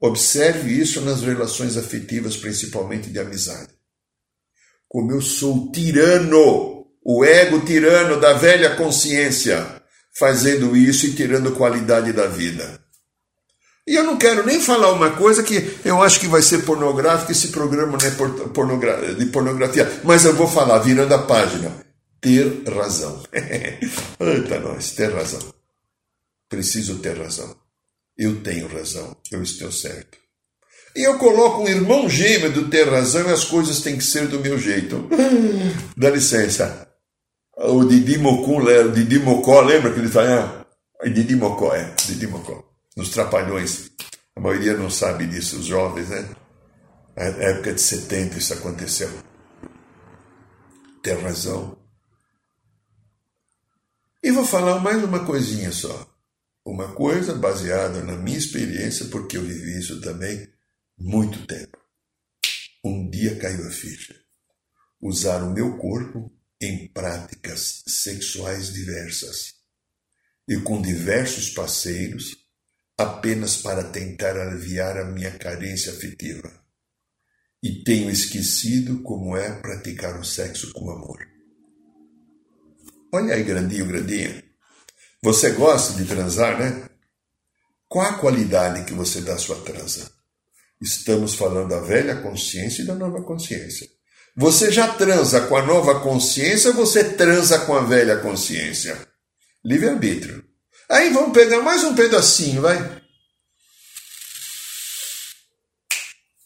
Observe 0.00 0.72
isso 0.72 1.00
nas 1.02 1.22
relações 1.22 1.76
afetivas, 1.76 2.36
principalmente 2.36 3.10
de 3.10 3.18
amizade. 3.20 3.70
Como 4.88 5.12
eu 5.12 5.20
sou 5.20 5.70
tirano, 5.70 6.84
o 7.02 7.24
ego 7.24 7.64
tirano 7.64 8.20
da 8.20 8.32
velha 8.32 8.74
consciência, 8.74 9.80
fazendo 10.16 10.76
isso 10.76 11.06
e 11.06 11.12
tirando 11.12 11.52
qualidade 11.52 12.12
da 12.12 12.26
vida. 12.26 12.80
E 13.86 13.94
eu 13.94 14.04
não 14.04 14.16
quero 14.16 14.46
nem 14.46 14.60
falar 14.60 14.92
uma 14.92 15.10
coisa 15.10 15.42
que 15.42 15.78
eu 15.84 16.02
acho 16.02 16.18
que 16.18 16.26
vai 16.26 16.40
ser 16.40 16.64
pornográfico, 16.64 17.32
esse 17.32 17.48
programa 17.48 17.98
não 17.98 18.06
é 18.06 18.48
pornogra 18.48 19.14
de 19.14 19.26
pornografia, 19.26 20.00
mas 20.02 20.24
eu 20.24 20.34
vou 20.34 20.48
falar, 20.48 20.78
virando 20.78 21.14
a 21.14 21.18
página. 21.18 21.84
Ter 22.18 22.62
razão. 22.66 23.22
Eita, 24.18 24.58
nós, 24.60 24.92
ter 24.92 25.12
razão. 25.12 25.40
Preciso 26.48 26.98
ter 27.00 27.18
razão. 27.18 27.54
Eu 28.16 28.40
tenho 28.40 28.68
razão, 28.68 29.14
eu 29.30 29.42
estou 29.42 29.70
certo. 29.70 30.16
E 30.96 31.02
eu 31.02 31.18
coloco 31.18 31.62
um 31.62 31.68
irmão 31.68 32.08
gêmeo 32.08 32.52
do 32.52 32.68
ter 32.68 32.88
razão 32.88 33.28
e 33.28 33.32
as 33.32 33.44
coisas 33.44 33.80
têm 33.80 33.98
que 33.98 34.04
ser 34.04 34.28
do 34.28 34.40
meu 34.40 34.56
jeito. 34.58 35.08
Dá 35.96 36.08
licença. 36.08 36.88
O 37.56 37.84
Didi 37.84 38.18
Mocó, 38.18 38.58
o 38.58 38.92
Didi 38.92 39.18
Mocó 39.20 39.60
lembra 39.60 39.92
que 39.92 40.00
ele 40.00 40.08
fala? 40.08 40.66
Ah, 41.00 41.08
Didi 41.08 41.36
Mocó, 41.36 41.72
é, 41.74 41.94
Didi 42.06 42.26
Mocó. 42.26 42.64
Nos 42.96 43.10
Trapalhões. 43.10 43.90
A 44.34 44.40
maioria 44.40 44.76
não 44.76 44.90
sabe 44.90 45.26
disso, 45.26 45.58
os 45.58 45.66
jovens, 45.66 46.08
né? 46.08 46.34
Na 47.16 47.22
época 47.22 47.72
de 47.72 47.80
70 47.80 48.38
isso 48.38 48.52
aconteceu. 48.54 49.08
Tem 51.02 51.14
razão. 51.20 51.78
E 54.20 54.32
vou 54.32 54.44
falar 54.44 54.80
mais 54.80 55.04
uma 55.04 55.24
coisinha 55.24 55.70
só. 55.70 56.08
Uma 56.64 56.92
coisa 56.92 57.34
baseada 57.34 58.02
na 58.02 58.16
minha 58.16 58.38
experiência, 58.38 59.06
porque 59.06 59.36
eu 59.36 59.42
vivi 59.42 59.78
isso 59.78 60.00
também 60.00 60.48
muito 60.98 61.46
tempo. 61.46 61.78
Um 62.84 63.08
dia 63.08 63.38
caiu 63.38 63.68
a 63.68 63.70
ficha. 63.70 64.14
Usar 65.00 65.42
o 65.44 65.52
meu 65.52 65.76
corpo 65.76 66.33
em 66.64 66.88
práticas 66.88 67.82
sexuais 67.86 68.72
diversas 68.72 69.54
e 70.48 70.58
com 70.58 70.80
diversos 70.80 71.50
parceiros 71.50 72.36
apenas 72.96 73.56
para 73.56 73.84
tentar 73.84 74.36
aliviar 74.38 74.96
a 74.98 75.04
minha 75.04 75.32
carência 75.32 75.92
afetiva. 75.92 76.50
E 77.62 77.82
tenho 77.82 78.10
esquecido 78.10 79.02
como 79.02 79.36
é 79.36 79.60
praticar 79.60 80.18
o 80.20 80.24
sexo 80.24 80.72
com 80.72 80.90
amor. 80.90 81.26
Olha 83.12 83.34
aí, 83.34 83.42
grandinho, 83.42 83.86
grandinho. 83.86 84.42
Você 85.22 85.52
gosta 85.52 85.94
de 85.94 86.04
transar, 86.04 86.58
né? 86.58 86.88
Qual 87.88 88.06
a 88.06 88.18
qualidade 88.18 88.84
que 88.84 88.92
você 88.92 89.20
dá 89.22 89.34
à 89.34 89.38
sua 89.38 89.60
transa? 89.62 90.12
Estamos 90.80 91.34
falando 91.34 91.68
da 91.70 91.80
velha 91.80 92.20
consciência 92.20 92.82
e 92.82 92.86
da 92.86 92.94
nova 92.94 93.22
consciência. 93.22 93.88
Você 94.36 94.72
já 94.72 94.88
transa 94.88 95.42
com 95.42 95.56
a 95.56 95.64
nova 95.64 96.00
consciência 96.00 96.70
ou 96.70 96.76
você 96.76 97.04
transa 97.04 97.60
com 97.60 97.74
a 97.76 97.82
velha 97.82 98.16
consciência? 98.16 98.98
Livre-arbítrio. 99.64 100.44
Aí 100.90 101.10
vamos 101.10 101.32
pegar 101.32 101.62
mais 101.62 101.84
um 101.84 101.94
pedacinho, 101.94 102.60
vai. 102.60 103.00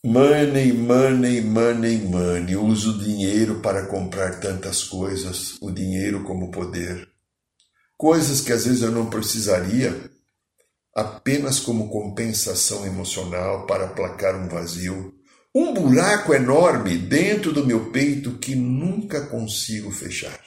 Money, 0.04 0.72
money, 0.74 1.40
money, 1.40 1.98
money. 1.98 2.56
Uso 2.56 2.94
o 2.94 2.98
dinheiro 2.98 3.60
para 3.60 3.86
comprar 3.86 4.38
tantas 4.38 4.84
coisas, 4.84 5.56
o 5.62 5.70
dinheiro 5.70 6.24
como 6.24 6.50
poder. 6.50 7.08
Coisas 7.96 8.42
que 8.42 8.52
às 8.52 8.66
vezes 8.66 8.82
eu 8.82 8.92
não 8.92 9.08
precisaria, 9.08 10.10
apenas 10.94 11.58
como 11.58 11.88
compensação 11.88 12.86
emocional 12.86 13.66
para 13.66 13.86
aplacar 13.86 14.36
um 14.36 14.46
vazio, 14.46 15.17
um 15.58 15.74
buraco 15.74 16.32
enorme 16.32 16.96
dentro 16.96 17.52
do 17.52 17.66
meu 17.66 17.90
peito 17.90 18.38
que 18.38 18.54
nunca 18.54 19.26
consigo 19.26 19.90
fechar. 19.90 20.40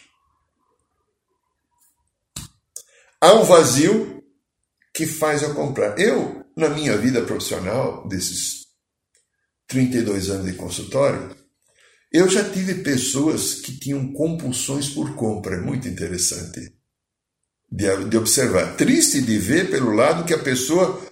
Há 3.20 3.34
um 3.34 3.44
vazio 3.44 4.24
que 4.94 5.06
faz 5.06 5.42
eu 5.44 5.54
comprar. 5.54 6.00
Eu, 6.00 6.46
na 6.56 6.70
minha 6.70 6.98
vida 6.98 7.22
profissional, 7.24 8.08
desses 8.08 8.68
32 9.68 10.30
anos 10.30 10.46
de 10.46 10.54
consultório, 10.54 11.36
eu 12.12 12.30
já 12.30 12.50
tive 12.50 12.76
pessoas 12.76 13.56
que 13.56 13.78
tinham 13.78 14.14
compulsões 14.14 14.90
por 14.90 15.16
compra, 15.16 15.58
é 15.58 15.62
muito 15.62 15.90
interessante 15.90 16.74
de, 17.70 18.06
de 18.06 18.18
observar. 18.18 18.76
Triste 18.78 19.22
de 19.22 19.38
ver 19.38 19.70
pelo 19.70 19.92
lado 19.92 20.26
que 20.26 20.34
a 20.34 20.40
pessoa 20.40 21.11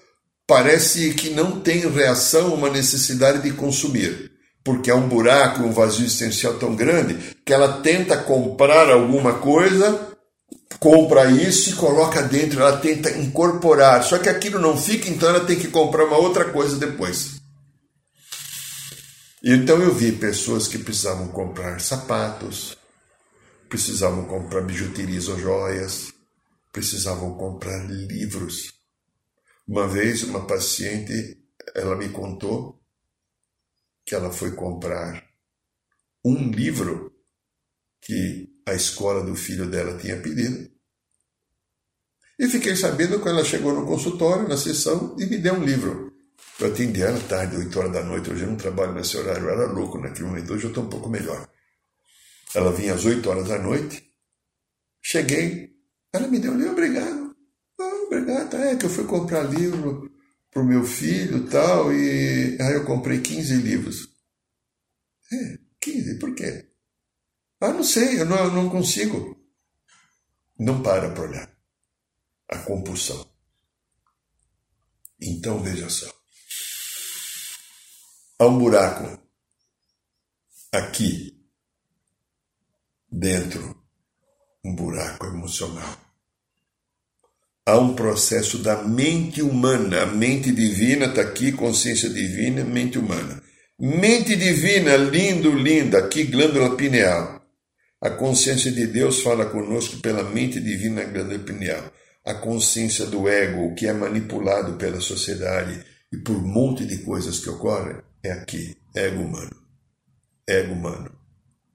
parece 0.49 1.13
que 1.13 1.29
não 1.29 1.61
tem 1.61 1.87
reação 1.87 2.47
a 2.47 2.55
uma 2.55 2.69
necessidade 2.71 3.43
de 3.43 3.51
consumir, 3.51 4.31
porque 4.63 4.89
há 4.89 4.95
um 4.95 5.07
buraco, 5.07 5.61
um 5.61 5.71
vazio 5.71 6.05
existencial 6.05 6.55
tão 6.55 6.75
grande 6.75 7.35
que 7.45 7.53
ela 7.53 7.81
tenta 7.83 8.17
comprar 8.17 8.89
alguma 8.89 9.35
coisa 9.35 10.09
compra 10.79 11.29
isso 11.29 11.71
e 11.71 11.73
coloca 11.73 12.21
dentro, 12.23 12.61
ela 12.61 12.77
tenta 12.77 13.11
incorporar, 13.11 14.03
só 14.03 14.17
que 14.17 14.29
aquilo 14.29 14.59
não 14.59 14.77
fica, 14.77 15.09
então 15.09 15.29
ela 15.29 15.45
tem 15.45 15.59
que 15.59 15.67
comprar 15.67 16.05
uma 16.05 16.17
outra 16.17 16.45
coisa 16.45 16.77
depois. 16.77 17.39
Então 19.43 19.81
eu 19.81 19.93
vi 19.93 20.11
pessoas 20.11 20.67
que 20.67 20.77
precisavam 20.77 21.27
comprar 21.29 21.79
sapatos, 21.79 22.77
precisavam 23.69 24.25
comprar 24.25 24.61
bijuterias 24.61 25.27
ou 25.27 25.39
joias, 25.39 26.13
precisavam 26.71 27.33
comprar 27.35 27.85
livros. 27.85 28.78
Uma 29.69 29.87
vez 29.87 30.23
uma 30.23 30.47
paciente, 30.47 31.37
ela 31.75 31.95
me 31.95 32.09
contou 32.09 32.83
que 34.03 34.15
ela 34.15 34.33
foi 34.33 34.55
comprar 34.55 35.23
um 36.25 36.49
livro 36.49 37.15
que 38.01 38.49
a 38.65 38.73
escola 38.73 39.23
do 39.23 39.35
filho 39.35 39.69
dela 39.69 39.95
tinha 39.95 40.19
pedido. 40.19 40.71
E 42.39 42.47
fiquei 42.47 42.75
sabendo 42.75 43.19
quando 43.19 43.35
ela 43.37 43.45
chegou 43.45 43.71
no 43.71 43.85
consultório, 43.85 44.47
na 44.47 44.57
sessão, 44.57 45.15
e 45.19 45.27
me 45.27 45.37
deu 45.37 45.53
um 45.53 45.63
livro. 45.63 46.17
Eu 46.59 46.73
atendi 46.73 47.03
ela 47.03 47.21
tarde, 47.27 47.55
8 47.57 47.79
horas 47.79 47.93
da 47.93 48.03
noite, 48.03 48.31
hoje 48.31 48.45
eu 48.45 48.49
não 48.49 48.57
trabalho 48.57 48.95
nesse 48.95 49.17
horário, 49.17 49.43
eu 49.43 49.51
era 49.51 49.71
louco 49.71 49.99
naquele 49.99 50.29
momento, 50.29 50.51
hoje 50.51 50.63
eu 50.63 50.69
estou 50.69 50.83
um 50.83 50.89
pouco 50.89 51.09
melhor. 51.09 51.47
Ela 52.55 52.71
vinha 52.71 52.95
às 52.95 53.05
8 53.05 53.29
horas 53.29 53.47
da 53.47 53.59
noite, 53.59 54.03
cheguei, 54.99 55.75
ela 56.11 56.27
me 56.27 56.39
deu 56.39 56.53
um 56.53 56.57
livro, 56.57 56.71
obrigado. 56.71 57.18
Obrigado, 58.09 58.55
é 58.55 58.75
que 58.75 58.87
eu 58.87 58.89
fui 58.89 59.05
comprar 59.05 59.43
livro 59.43 60.11
para 60.49 60.63
o 60.63 60.65
meu 60.65 60.83
filho 60.83 61.47
tal, 61.47 61.93
e 61.93 62.57
aí 62.59 62.73
eu 62.73 62.83
comprei 62.83 63.21
15 63.21 63.55
livros. 63.57 64.09
É, 65.31 65.59
15, 65.79 66.17
por 66.17 66.33
quê? 66.33 66.71
Ah, 67.61 67.71
não 67.71 67.83
sei, 67.83 68.19
eu 68.19 68.25
não, 68.25 68.37
eu 68.37 68.51
não 68.51 68.67
consigo. 68.67 69.39
Não 70.57 70.81
para 70.81 71.11
para 71.11 71.23
olhar. 71.23 71.55
A 72.47 72.57
compulsão. 72.57 73.29
Então 75.21 75.61
veja 75.61 75.87
só. 75.87 76.11
Há 78.39 78.47
um 78.47 78.57
buraco 78.57 79.21
aqui 80.71 81.47
dentro, 83.11 83.85
um 84.65 84.73
buraco 84.73 85.27
emocional. 85.27 86.08
Há 87.69 87.77
um 87.77 87.93
processo 87.93 88.57
da 88.57 88.81
mente 88.81 89.43
humana, 89.43 90.01
a 90.01 90.05
mente 90.07 90.51
divina 90.51 91.05
está 91.05 91.21
aqui, 91.21 91.51
consciência 91.51 92.09
divina, 92.09 92.63
mente 92.63 92.97
humana. 92.97 93.43
Mente 93.79 94.35
divina, 94.35 94.97
lindo, 94.97 95.51
linda, 95.51 95.99
aqui 95.99 96.23
glândula 96.23 96.75
pineal. 96.75 97.45
A 98.01 98.09
consciência 98.09 98.71
de 98.71 98.87
Deus 98.87 99.21
fala 99.21 99.45
conosco 99.45 99.97
pela 99.97 100.23
mente 100.23 100.59
divina 100.59 101.03
grande 101.03 101.37
pineal. 101.37 101.93
A 102.25 102.33
consciência 102.33 103.05
do 103.05 103.29
ego, 103.29 103.67
o 103.67 103.75
que 103.75 103.85
é 103.85 103.93
manipulado 103.93 104.73
pela 104.73 104.99
sociedade 104.99 105.79
e 106.11 106.17
por 106.17 106.37
um 106.37 106.47
monte 106.47 106.87
de 106.87 106.97
coisas 107.03 107.37
que 107.37 107.51
ocorrem, 107.51 107.97
é 108.23 108.31
aqui, 108.31 108.75
ego 108.95 109.21
humano. 109.21 109.55
Ego 110.47 110.73
humano. 110.73 111.11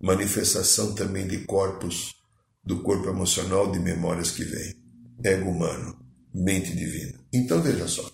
Manifestação 0.02 0.92
também 0.92 1.28
de 1.28 1.44
corpos, 1.44 2.16
do 2.64 2.82
corpo 2.82 3.08
emocional, 3.08 3.70
de 3.70 3.78
memórias 3.78 4.32
que 4.32 4.42
vêm. 4.42 4.83
Ego 5.22 5.50
humano, 5.50 5.98
mente 6.34 6.74
divina. 6.74 7.18
Então 7.32 7.60
veja 7.62 7.86
só. 7.86 8.10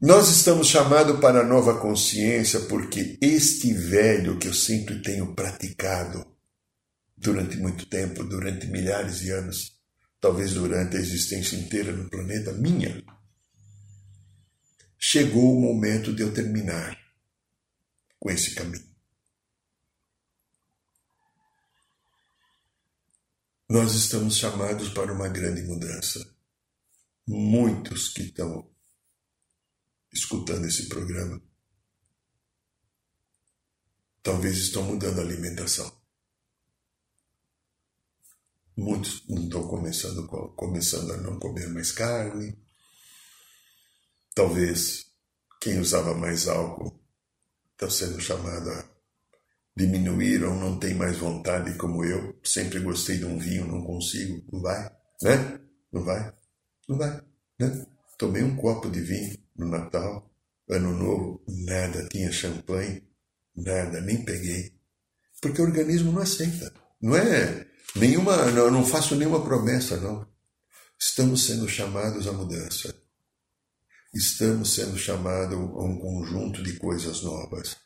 Nós 0.00 0.28
estamos 0.28 0.66
chamados 0.66 1.20
para 1.20 1.42
a 1.42 1.46
nova 1.46 1.78
consciência 1.78 2.60
porque 2.62 3.18
este 3.20 3.72
velho 3.72 4.36
que 4.36 4.48
eu 4.48 4.54
sempre 4.54 5.00
tenho 5.00 5.32
praticado 5.32 6.26
durante 7.16 7.56
muito 7.56 7.86
tempo, 7.86 8.24
durante 8.24 8.66
milhares 8.66 9.20
de 9.20 9.30
anos, 9.30 9.80
talvez 10.20 10.54
durante 10.54 10.96
a 10.96 11.00
existência 11.00 11.54
inteira 11.54 11.92
no 11.92 12.10
planeta 12.10 12.52
minha, 12.52 13.00
chegou 14.98 15.56
o 15.56 15.60
momento 15.60 16.12
de 16.12 16.22
eu 16.22 16.34
terminar 16.34 16.98
com 18.18 18.28
esse 18.28 18.54
caminho. 18.56 18.91
Nós 23.72 23.94
estamos 23.94 24.36
chamados 24.36 24.90
para 24.90 25.14
uma 25.14 25.28
grande 25.28 25.62
mudança. 25.62 26.20
Muitos 27.26 28.10
que 28.10 28.24
estão 28.24 28.70
escutando 30.12 30.66
esse 30.66 30.90
programa 30.90 31.42
talvez 34.22 34.58
estão 34.58 34.82
mudando 34.82 35.20
a 35.20 35.22
alimentação. 35.22 35.90
Muitos 38.76 39.24
estão 39.26 39.66
começando, 39.66 40.28
começando 40.54 41.10
a 41.14 41.16
não 41.16 41.38
comer 41.38 41.70
mais 41.70 41.92
carne. 41.92 42.62
Talvez 44.34 45.06
quem 45.62 45.78
usava 45.78 46.12
mais 46.12 46.46
álcool 46.46 47.02
está 47.72 47.88
sendo 47.88 48.20
chamado 48.20 48.68
a 48.68 48.91
diminuir 49.76 50.44
ou 50.44 50.54
não 50.54 50.78
tem 50.78 50.94
mais 50.94 51.16
vontade 51.18 51.76
como 51.76 52.04
eu. 52.04 52.38
Sempre 52.44 52.80
gostei 52.80 53.18
de 53.18 53.24
um 53.24 53.38
vinho, 53.38 53.66
não 53.66 53.82
consigo. 53.82 54.44
Não 54.52 54.60
vai, 54.60 54.90
né? 55.22 55.60
Não 55.92 56.04
vai? 56.04 56.32
Não 56.88 56.98
vai, 56.98 57.22
né? 57.58 57.86
Tomei 58.18 58.42
um 58.42 58.56
copo 58.56 58.90
de 58.90 59.00
vinho 59.00 59.36
no 59.56 59.68
Natal, 59.68 60.30
Ano 60.68 60.92
Novo, 60.96 61.44
nada, 61.48 62.08
tinha 62.08 62.30
champanhe, 62.30 63.02
nada, 63.56 64.00
nem 64.00 64.24
peguei. 64.24 64.72
Porque 65.40 65.60
o 65.60 65.64
organismo 65.64 66.12
não 66.12 66.22
aceita. 66.22 66.72
Não 67.00 67.16
é 67.16 67.66
nenhuma, 67.96 68.50
não, 68.50 68.70
não 68.70 68.86
faço 68.86 69.16
nenhuma 69.16 69.44
promessa, 69.44 69.96
não. 69.96 70.26
Estamos 70.98 71.44
sendo 71.46 71.68
chamados 71.68 72.28
à 72.28 72.32
mudança. 72.32 72.94
estamos 74.14 74.74
sendo 74.74 74.96
chamados 74.96 75.58
a 75.58 75.82
um 75.82 75.98
conjunto 75.98 76.62
de 76.62 76.74
coisas 76.74 77.22
novas, 77.22 77.76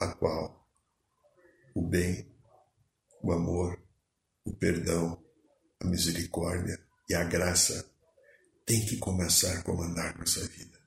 a 0.00 0.08
qual 0.08 0.55
o 1.76 1.82
bem, 1.82 2.26
o 3.22 3.30
amor, 3.32 3.78
o 4.46 4.52
perdão, 4.54 5.22
a 5.78 5.86
misericórdia 5.86 6.80
e 7.06 7.14
a 7.14 7.22
graça 7.22 7.84
tem 8.64 8.80
que 8.86 8.96
começar 8.96 9.52
a 9.52 9.62
comandar 9.62 10.18
nossa 10.18 10.40
vida. 10.40 10.78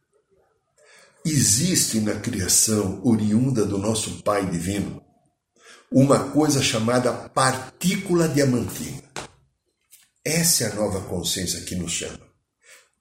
Existe 1.24 2.00
na 2.00 2.20
criação 2.20 3.06
oriunda 3.06 3.66
do 3.66 3.78
nosso 3.78 4.24
Pai 4.24 4.50
divino 4.50 5.00
uma 5.92 6.32
coisa 6.32 6.60
chamada 6.60 7.14
partícula 7.30 8.28
diamantina. 8.28 9.04
Essa 10.26 10.64
é 10.64 10.72
a 10.72 10.76
nova 10.76 11.02
consciência 11.02 11.62
que 11.62 11.76
nos 11.76 11.92
chama. 11.92 12.28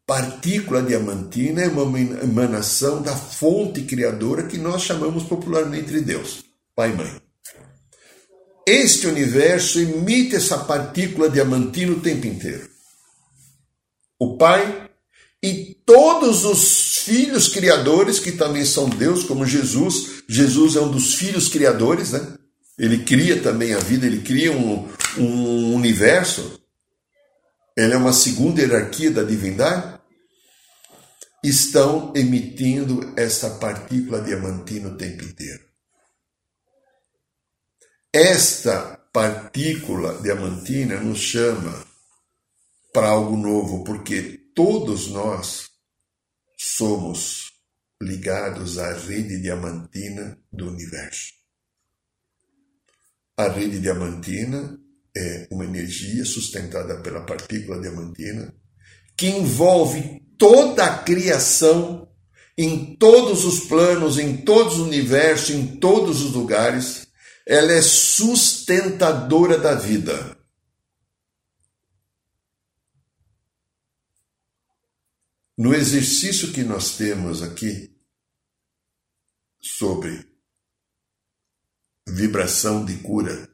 Partícula 0.06 0.82
diamantina 0.82 1.62
é 1.62 1.68
uma 1.68 1.98
emanação 1.98 3.00
da 3.00 3.16
fonte 3.16 3.82
criadora 3.84 4.46
que 4.46 4.58
nós 4.58 4.82
chamamos 4.82 5.24
popularmente 5.24 5.90
de 5.90 6.02
Deus, 6.02 6.44
Pai 6.74 6.90
e 6.90 6.94
Mãe. 6.94 7.27
Este 8.68 9.06
universo 9.06 9.80
emite 9.80 10.36
essa 10.36 10.58
partícula 10.58 11.30
diamantina 11.30 11.90
o 11.90 12.00
tempo 12.00 12.26
inteiro. 12.26 12.68
O 14.20 14.36
Pai 14.36 14.90
e 15.42 15.74
todos 15.86 16.44
os 16.44 16.98
filhos 16.98 17.48
criadores, 17.48 18.20
que 18.20 18.30
também 18.30 18.66
são 18.66 18.86
Deus, 18.90 19.24
como 19.24 19.46
Jesus. 19.46 20.22
Jesus 20.28 20.76
é 20.76 20.80
um 20.82 20.90
dos 20.90 21.14
filhos 21.14 21.48
criadores, 21.48 22.12
né? 22.12 22.34
Ele 22.78 23.04
cria 23.04 23.40
também 23.40 23.72
a 23.72 23.78
vida, 23.78 24.04
ele 24.04 24.20
cria 24.20 24.52
um, 24.52 24.86
um 25.16 25.74
universo. 25.74 26.60
Ele 27.74 27.94
é 27.94 27.96
uma 27.96 28.12
segunda 28.12 28.60
hierarquia 28.60 29.10
da 29.10 29.22
divindade. 29.22 29.98
Estão 31.42 32.12
emitindo 32.14 33.14
essa 33.16 33.48
partícula 33.48 34.20
diamantina 34.20 34.90
o 34.90 34.96
tempo 34.98 35.24
inteiro. 35.24 35.67
Esta 38.20 38.98
partícula 39.12 40.20
diamantina 40.20 40.98
nos 41.00 41.20
chama 41.20 41.86
para 42.92 43.10
algo 43.10 43.36
novo, 43.36 43.84
porque 43.84 44.40
todos 44.56 45.06
nós 45.06 45.70
somos 46.56 47.52
ligados 48.02 48.76
à 48.76 48.92
rede 48.92 49.40
diamantina 49.40 50.36
do 50.52 50.66
universo. 50.66 51.32
A 53.36 53.46
rede 53.50 53.78
diamantina 53.78 54.76
é 55.16 55.46
uma 55.52 55.64
energia 55.64 56.24
sustentada 56.24 57.00
pela 57.00 57.24
partícula 57.24 57.80
diamantina 57.80 58.52
que 59.16 59.28
envolve 59.28 60.26
toda 60.36 60.84
a 60.84 60.98
criação 61.04 62.12
em 62.56 62.96
todos 62.96 63.44
os 63.44 63.60
planos, 63.60 64.18
em 64.18 64.38
todos 64.38 64.74
os 64.74 64.80
universos, 64.80 65.50
em 65.50 65.76
todos 65.76 66.20
os 66.20 66.32
lugares. 66.32 67.07
Ela 67.50 67.72
é 67.72 67.80
sustentadora 67.80 69.56
da 69.56 69.74
vida. 69.74 70.38
No 75.56 75.74
exercício 75.74 76.52
que 76.52 76.62
nós 76.62 76.98
temos 76.98 77.42
aqui 77.42 77.98
sobre 79.58 80.30
vibração 82.06 82.84
de 82.84 82.98
cura, 82.98 83.48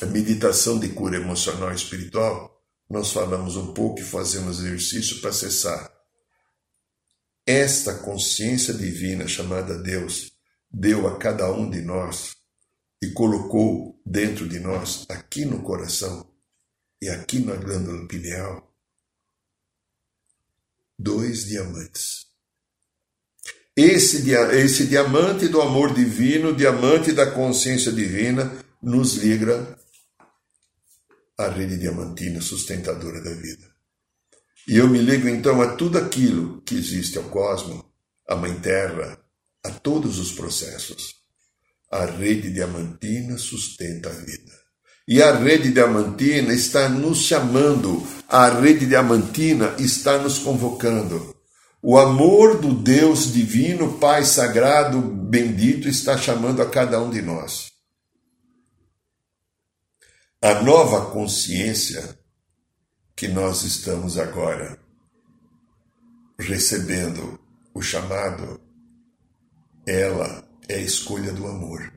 a 0.00 0.06
meditação 0.06 0.78
de 0.78 0.90
cura 0.90 1.16
emocional 1.16 1.72
e 1.72 1.74
espiritual, 1.74 2.64
nós 2.88 3.10
falamos 3.10 3.56
um 3.56 3.74
pouco 3.74 3.98
e 3.98 4.04
fazemos 4.04 4.60
exercício 4.60 5.20
para 5.20 5.30
acessar 5.30 5.92
esta 7.44 7.98
consciência 7.98 8.72
divina 8.72 9.26
chamada 9.26 9.76
Deus, 9.76 10.30
deu 10.70 11.08
a 11.08 11.18
cada 11.18 11.52
um 11.52 11.68
de 11.68 11.82
nós 11.82 12.45
e 13.02 13.08
colocou 13.10 14.00
dentro 14.04 14.48
de 14.48 14.58
nós, 14.58 15.06
aqui 15.08 15.44
no 15.44 15.62
coração 15.62 16.30
e 17.00 17.08
aqui 17.08 17.40
na 17.40 17.54
glândula 17.56 18.06
pineal, 18.06 18.74
dois 20.98 21.44
diamantes. 21.44 22.26
Esse, 23.76 24.30
esse 24.30 24.86
diamante 24.86 25.48
do 25.48 25.60
amor 25.60 25.92
divino, 25.92 26.56
diamante 26.56 27.12
da 27.12 27.30
consciência 27.30 27.92
divina, 27.92 28.64
nos 28.82 29.16
liga 29.16 29.78
à 31.38 31.48
rede 31.48 31.76
diamantina 31.76 32.40
sustentadora 32.40 33.22
da 33.22 33.34
vida. 33.34 33.76
E 34.66 34.76
eu 34.78 34.88
me 34.88 34.98
ligo 34.98 35.28
então 35.28 35.60
a 35.60 35.76
tudo 35.76 35.98
aquilo 35.98 36.62
que 36.62 36.74
existe 36.74 37.18
ao 37.18 37.24
cosmos, 37.24 37.84
à 38.26 38.34
Mãe 38.34 38.58
Terra, 38.58 39.22
a 39.62 39.70
todos 39.70 40.18
os 40.18 40.32
processos. 40.32 41.25
A 41.90 42.04
rede 42.04 42.50
diamantina 42.50 43.38
sustenta 43.38 44.08
a 44.08 44.12
vida. 44.12 44.52
E 45.08 45.22
a 45.22 45.36
rede 45.36 45.70
diamantina 45.70 46.52
está 46.52 46.88
nos 46.88 47.18
chamando, 47.18 48.04
a 48.28 48.48
rede 48.48 48.86
diamantina 48.86 49.76
está 49.78 50.18
nos 50.18 50.38
convocando. 50.38 51.36
O 51.80 51.96
amor 51.96 52.60
do 52.60 52.74
Deus 52.74 53.32
divino, 53.32 53.98
Pai 53.98 54.24
sagrado, 54.24 55.00
bendito, 55.00 55.88
está 55.88 56.18
chamando 56.18 56.60
a 56.60 56.68
cada 56.68 57.00
um 57.00 57.10
de 57.10 57.22
nós. 57.22 57.70
A 60.42 60.60
nova 60.62 61.12
consciência 61.12 62.18
que 63.14 63.28
nós 63.28 63.62
estamos 63.62 64.18
agora 64.18 64.78
recebendo 66.38 67.38
o 67.72 67.80
chamado, 67.80 68.60
ela 69.86 70.45
é 70.68 70.74
a 70.74 70.80
escolha 70.80 71.32
do 71.32 71.46
amor. 71.46 71.92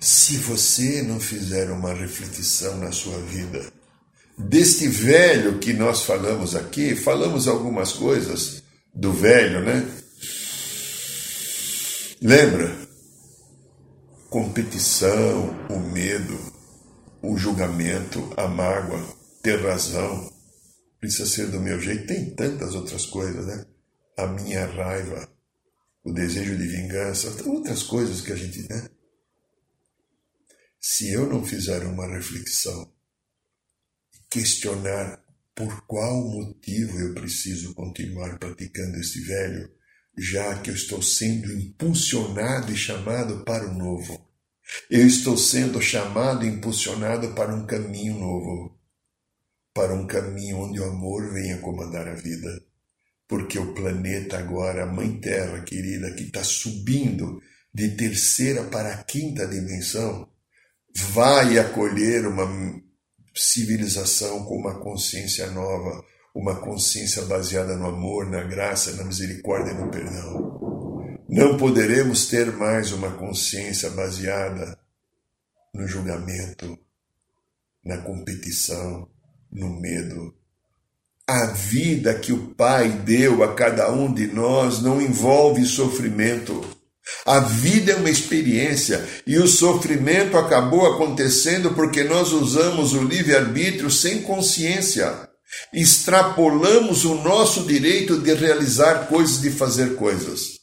Se 0.00 0.36
você 0.38 1.02
não 1.02 1.20
fizer 1.20 1.70
uma 1.70 1.92
reflexão 1.92 2.78
na 2.78 2.92
sua 2.92 3.18
vida, 3.20 3.72
deste 4.36 4.88
velho 4.88 5.58
que 5.58 5.72
nós 5.72 6.02
falamos 6.02 6.56
aqui, 6.56 6.96
falamos 6.96 7.46
algumas 7.46 7.92
coisas 7.92 8.62
do 8.94 9.12
velho, 9.12 9.64
né? 9.64 9.86
Lembra? 12.22 12.76
Competição, 14.28 15.66
o 15.70 15.78
medo, 15.78 16.38
o 17.22 17.36
julgamento, 17.36 18.32
a 18.36 18.46
mágoa, 18.46 19.02
ter 19.42 19.60
razão, 19.62 20.30
precisa 21.00 21.26
ser 21.26 21.46
do 21.46 21.60
meu 21.60 21.80
jeito. 21.80 22.06
Tem 22.06 22.30
tantas 22.30 22.74
outras 22.74 23.06
coisas, 23.06 23.46
né? 23.46 23.64
A 24.16 24.26
minha 24.26 24.66
raiva, 24.66 25.28
o 26.10 26.14
desejo 26.14 26.56
de 26.56 26.66
vingança, 26.66 27.28
outras 27.48 27.82
coisas 27.82 28.20
que 28.20 28.32
a 28.32 28.36
gente, 28.36 28.68
né? 28.68 28.88
se 30.80 31.12
eu 31.12 31.28
não 31.28 31.44
fizer 31.44 31.84
uma 31.84 32.06
reflexão 32.06 32.90
e 34.14 34.18
questionar 34.30 35.22
por 35.54 35.86
qual 35.86 36.26
motivo 36.26 36.98
eu 36.98 37.12
preciso 37.14 37.74
continuar 37.74 38.38
praticando 38.38 38.96
este 38.96 39.20
velho, 39.20 39.70
já 40.16 40.58
que 40.60 40.70
eu 40.70 40.74
estou 40.74 41.02
sendo 41.02 41.52
impulsionado 41.52 42.72
e 42.72 42.76
chamado 42.76 43.44
para 43.44 43.68
o 43.68 43.74
novo. 43.74 44.26
Eu 44.88 45.06
estou 45.06 45.36
sendo 45.36 45.82
chamado 45.82 46.46
e 46.46 46.48
impulsionado 46.48 47.34
para 47.34 47.54
um 47.54 47.66
caminho 47.66 48.18
novo, 48.18 48.80
para 49.74 49.94
um 49.94 50.06
caminho 50.06 50.58
onde 50.58 50.80
o 50.80 50.84
amor 50.84 51.30
venha 51.32 51.58
comandar 51.58 52.08
a 52.08 52.14
vida. 52.14 52.69
Porque 53.30 53.60
o 53.60 53.72
planeta 53.72 54.38
agora, 54.38 54.82
a 54.82 54.86
Mãe 54.86 55.20
Terra 55.20 55.60
querida, 55.60 56.12
que 56.14 56.24
está 56.24 56.42
subindo 56.42 57.40
de 57.72 57.90
terceira 57.90 58.64
para 58.64 58.92
a 58.92 59.04
quinta 59.04 59.46
dimensão, 59.46 60.28
vai 60.92 61.56
acolher 61.56 62.26
uma 62.26 62.44
civilização 63.32 64.44
com 64.44 64.56
uma 64.56 64.80
consciência 64.80 65.48
nova, 65.52 66.04
uma 66.34 66.56
consciência 66.56 67.22
baseada 67.22 67.76
no 67.76 67.86
amor, 67.86 68.28
na 68.28 68.42
graça, 68.42 68.96
na 68.96 69.04
misericórdia 69.04 69.70
e 69.70 69.74
no 69.74 69.88
perdão. 69.92 71.20
Não 71.28 71.56
poderemos 71.56 72.26
ter 72.26 72.50
mais 72.50 72.90
uma 72.90 73.12
consciência 73.12 73.90
baseada 73.90 74.76
no 75.72 75.86
julgamento, 75.86 76.76
na 77.84 77.98
competição, 77.98 79.08
no 79.52 79.80
medo. 79.80 80.34
A 81.30 81.46
vida 81.46 82.14
que 82.14 82.32
o 82.32 82.54
Pai 82.54 82.88
deu 82.88 83.44
a 83.44 83.54
cada 83.54 83.90
um 83.92 84.12
de 84.12 84.26
nós 84.26 84.82
não 84.82 85.00
envolve 85.00 85.64
sofrimento 85.64 86.64
a 87.26 87.40
vida 87.40 87.92
é 87.92 87.96
uma 87.96 88.10
experiência 88.10 89.06
e 89.26 89.38
o 89.38 89.46
sofrimento 89.46 90.36
acabou 90.36 90.86
acontecendo 90.86 91.72
porque 91.74 92.02
nós 92.04 92.32
usamos 92.32 92.92
o 92.92 93.02
livre-arbítrio 93.02 93.90
sem 93.90 94.22
consciência. 94.22 95.28
Extrapolamos 95.72 97.04
o 97.04 97.16
nosso 97.16 97.64
direito 97.64 98.18
de 98.18 98.32
realizar 98.34 99.06
coisas, 99.08 99.40
de 99.40 99.50
fazer 99.50 99.96
coisas. 99.96 100.60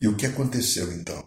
E 0.00 0.08
o 0.08 0.16
que 0.16 0.26
aconteceu 0.26 0.92
então? 0.92 1.22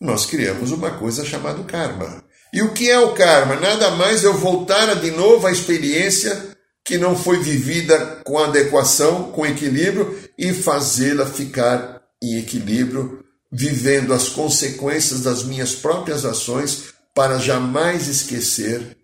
Nós 0.00 0.26
criamos 0.26 0.70
uma 0.70 0.92
coisa 0.92 1.24
chamada 1.24 1.62
karma. 1.64 2.24
E 2.52 2.62
o 2.62 2.72
que 2.72 2.88
é 2.88 2.98
o 2.98 3.12
karma? 3.12 3.56
Nada 3.56 3.90
mais 3.92 4.22
eu 4.22 4.34
voltar 4.34 4.94
de 4.94 5.10
novo 5.10 5.46
à 5.46 5.52
experiência 5.52 6.47
que 6.88 6.96
não 6.96 7.14
foi 7.14 7.38
vivida 7.38 8.22
com 8.24 8.38
adequação, 8.38 9.30
com 9.30 9.44
equilíbrio 9.44 10.18
e 10.38 10.54
fazê-la 10.54 11.26
ficar 11.26 12.00
em 12.22 12.38
equilíbrio, 12.38 13.22
vivendo 13.52 14.14
as 14.14 14.30
consequências 14.30 15.20
das 15.20 15.44
minhas 15.44 15.74
próprias 15.74 16.24
ações 16.24 16.94
para 17.14 17.38
jamais 17.38 18.08
esquecer 18.08 18.96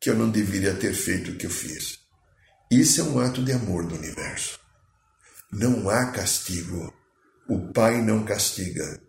que 0.00 0.10
eu 0.10 0.16
não 0.16 0.28
deveria 0.28 0.74
ter 0.74 0.92
feito 0.92 1.30
o 1.30 1.36
que 1.36 1.46
eu 1.46 1.50
fiz. 1.50 2.00
Isso 2.68 3.02
é 3.02 3.04
um 3.04 3.20
ato 3.20 3.40
de 3.40 3.52
amor 3.52 3.86
do 3.86 3.94
universo. 3.94 4.58
Não 5.52 5.88
há 5.88 6.06
castigo. 6.06 6.92
O 7.48 7.72
Pai 7.72 8.02
não 8.02 8.24
castiga. 8.24 9.00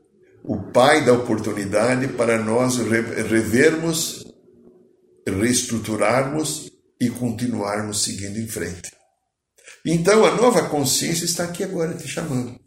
O 0.44 0.72
Pai 0.72 1.04
dá 1.04 1.14
oportunidade 1.14 2.08
para 2.10 2.38
nós 2.38 2.78
revermos, 2.78 4.24
reestruturarmos 5.28 6.70
e 7.00 7.10
continuarmos 7.10 8.04
seguindo 8.04 8.38
em 8.38 8.48
frente. 8.48 8.92
Então 9.86 10.26
a 10.26 10.36
nova 10.36 10.68
consciência 10.68 11.24
está 11.24 11.46
aqui 11.46 11.64
agora 11.64 11.94
te 11.94 12.08
chamando. 12.08 12.60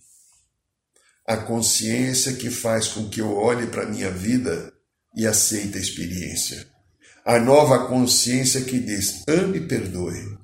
A 1.27 1.37
consciência 1.37 2.33
que 2.33 2.51
faz 2.51 2.89
com 2.89 3.09
que 3.09 3.21
eu 3.21 3.37
olhe 3.37 3.67
para 3.67 3.83
a 3.83 3.89
minha 3.89 4.11
vida 4.11 4.73
e 5.15 5.27
aceite 5.27 5.77
a 5.77 5.81
experiência. 5.81 6.67
A 7.25 7.39
nova 7.39 7.87
consciência 7.87 8.63
que 8.63 8.81
diz: 8.81 9.23
ame 9.29 9.59
e 9.59 9.67
perdoe. 9.67 10.39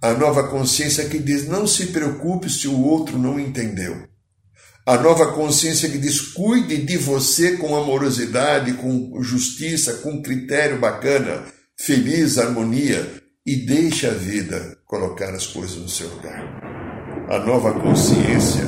A 0.00 0.12
nova 0.12 0.48
consciência 0.48 1.08
que 1.08 1.18
diz: 1.18 1.46
não 1.46 1.66
se 1.66 1.88
preocupe 1.88 2.48
se 2.48 2.68
o 2.68 2.80
outro 2.80 3.18
não 3.18 3.38
entendeu. 3.38 4.08
A 4.86 4.96
nova 4.96 5.32
consciência 5.32 5.90
que 5.90 5.98
diz: 5.98 6.20
cuide 6.20 6.78
de 6.78 6.96
você 6.96 7.58
com 7.58 7.76
amorosidade, 7.76 8.74
com 8.74 9.22
justiça, 9.22 9.94
com 9.94 10.22
critério 10.22 10.78
bacana 10.80 11.44
feliz, 11.80 12.36
harmonia 12.36 13.22
e 13.44 13.56
deixe 13.56 14.06
a 14.06 14.12
vida 14.12 14.78
colocar 14.84 15.34
as 15.34 15.46
coisas 15.46 15.76
no 15.76 15.88
seu 15.88 16.08
lugar. 16.10 16.60
A 17.30 17.38
nova 17.38 17.72
consciência, 17.80 18.64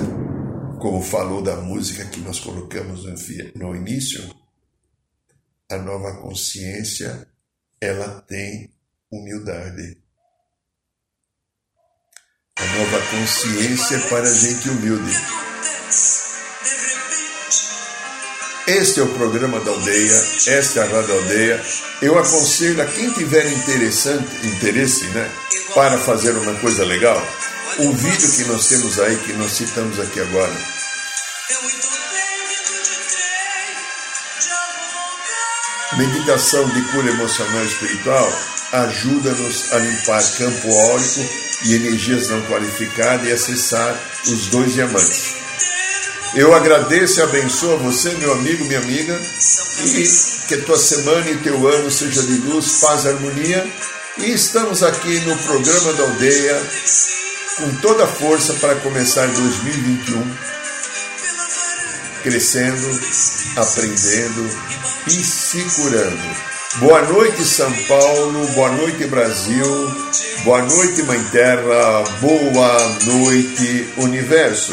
como 0.80 1.02
falou 1.02 1.42
da 1.42 1.56
música 1.56 2.06
que 2.06 2.20
nós 2.20 2.40
colocamos 2.40 3.04
no 3.54 3.76
início, 3.76 4.34
a 5.70 5.76
nova 5.76 6.20
consciência, 6.22 7.28
ela 7.80 8.20
tem 8.22 8.72
humildade. 9.10 9.98
A 12.56 12.64
nova 12.64 12.98
consciência 13.10 13.96
é 13.96 14.08
para 14.08 14.32
gente 14.32 14.68
humilde. 14.70 15.41
Este 18.66 19.00
é 19.00 19.02
o 19.02 19.08
programa 19.08 19.58
da 19.58 19.72
aldeia, 19.72 20.24
esta 20.46 20.80
é 20.80 20.82
a 20.84 20.86
Rádio 20.86 21.14
Aldeia. 21.14 21.60
Eu 22.00 22.16
aconselho 22.16 22.80
a 22.80 22.86
quem 22.86 23.10
tiver 23.10 23.44
interessante, 23.50 24.46
interesse 24.46 25.04
né, 25.06 25.28
para 25.74 25.98
fazer 25.98 26.30
uma 26.30 26.54
coisa 26.54 26.84
legal, 26.84 27.20
o 27.80 27.92
vídeo 27.92 28.30
que 28.30 28.44
nós 28.44 28.68
temos 28.68 29.00
aí, 29.00 29.16
que 29.16 29.32
nós 29.32 29.50
citamos 29.50 29.98
aqui 29.98 30.20
agora. 30.20 30.52
Meditação 35.98 36.64
de 36.68 36.82
cura 36.92 37.10
emocional 37.10 37.64
e 37.64 37.66
espiritual 37.66 38.32
ajuda-nos 38.72 39.72
a 39.72 39.78
limpar 39.78 40.22
campo 40.38 40.72
órico 40.72 41.28
e 41.64 41.74
energias 41.74 42.28
não 42.28 42.40
qualificadas 42.42 43.26
e 43.26 43.32
acessar 43.32 44.00
os 44.28 44.46
dois 44.46 44.72
diamantes. 44.72 45.31
Eu 46.34 46.54
agradeço 46.54 47.20
e 47.20 47.22
abençoo 47.22 47.74
a 47.74 47.76
você, 47.76 48.10
meu 48.14 48.32
amigo, 48.32 48.64
minha 48.64 48.78
amiga, 48.78 49.20
e 49.84 50.48
que 50.48 50.56
tua 50.58 50.78
semana 50.78 51.28
e 51.30 51.36
teu 51.38 51.68
ano 51.68 51.90
seja 51.90 52.22
de 52.22 52.38
luz, 52.38 52.80
paz 52.80 53.04
e 53.04 53.08
harmonia. 53.08 53.66
E 54.18 54.32
estamos 54.32 54.82
aqui 54.82 55.20
no 55.20 55.36
programa 55.38 55.92
da 55.92 56.04
aldeia 56.04 56.62
com 57.58 57.74
toda 57.76 58.04
a 58.04 58.06
força 58.06 58.54
para 58.54 58.76
começar 58.76 59.26
2021 59.26 60.52
crescendo, 62.22 63.00
aprendendo 63.56 64.48
e 65.08 65.10
se 65.10 65.62
curando. 65.76 66.36
Boa 66.76 67.02
noite, 67.02 67.44
São 67.44 67.70
Paulo. 67.88 68.46
Boa 68.54 68.70
noite, 68.70 69.06
Brasil. 69.06 69.66
Boa 70.44 70.62
noite, 70.62 71.02
Mãe 71.02 71.22
Terra. 71.24 72.04
Boa 72.20 72.98
noite, 73.04 73.92
Universo. 73.98 74.72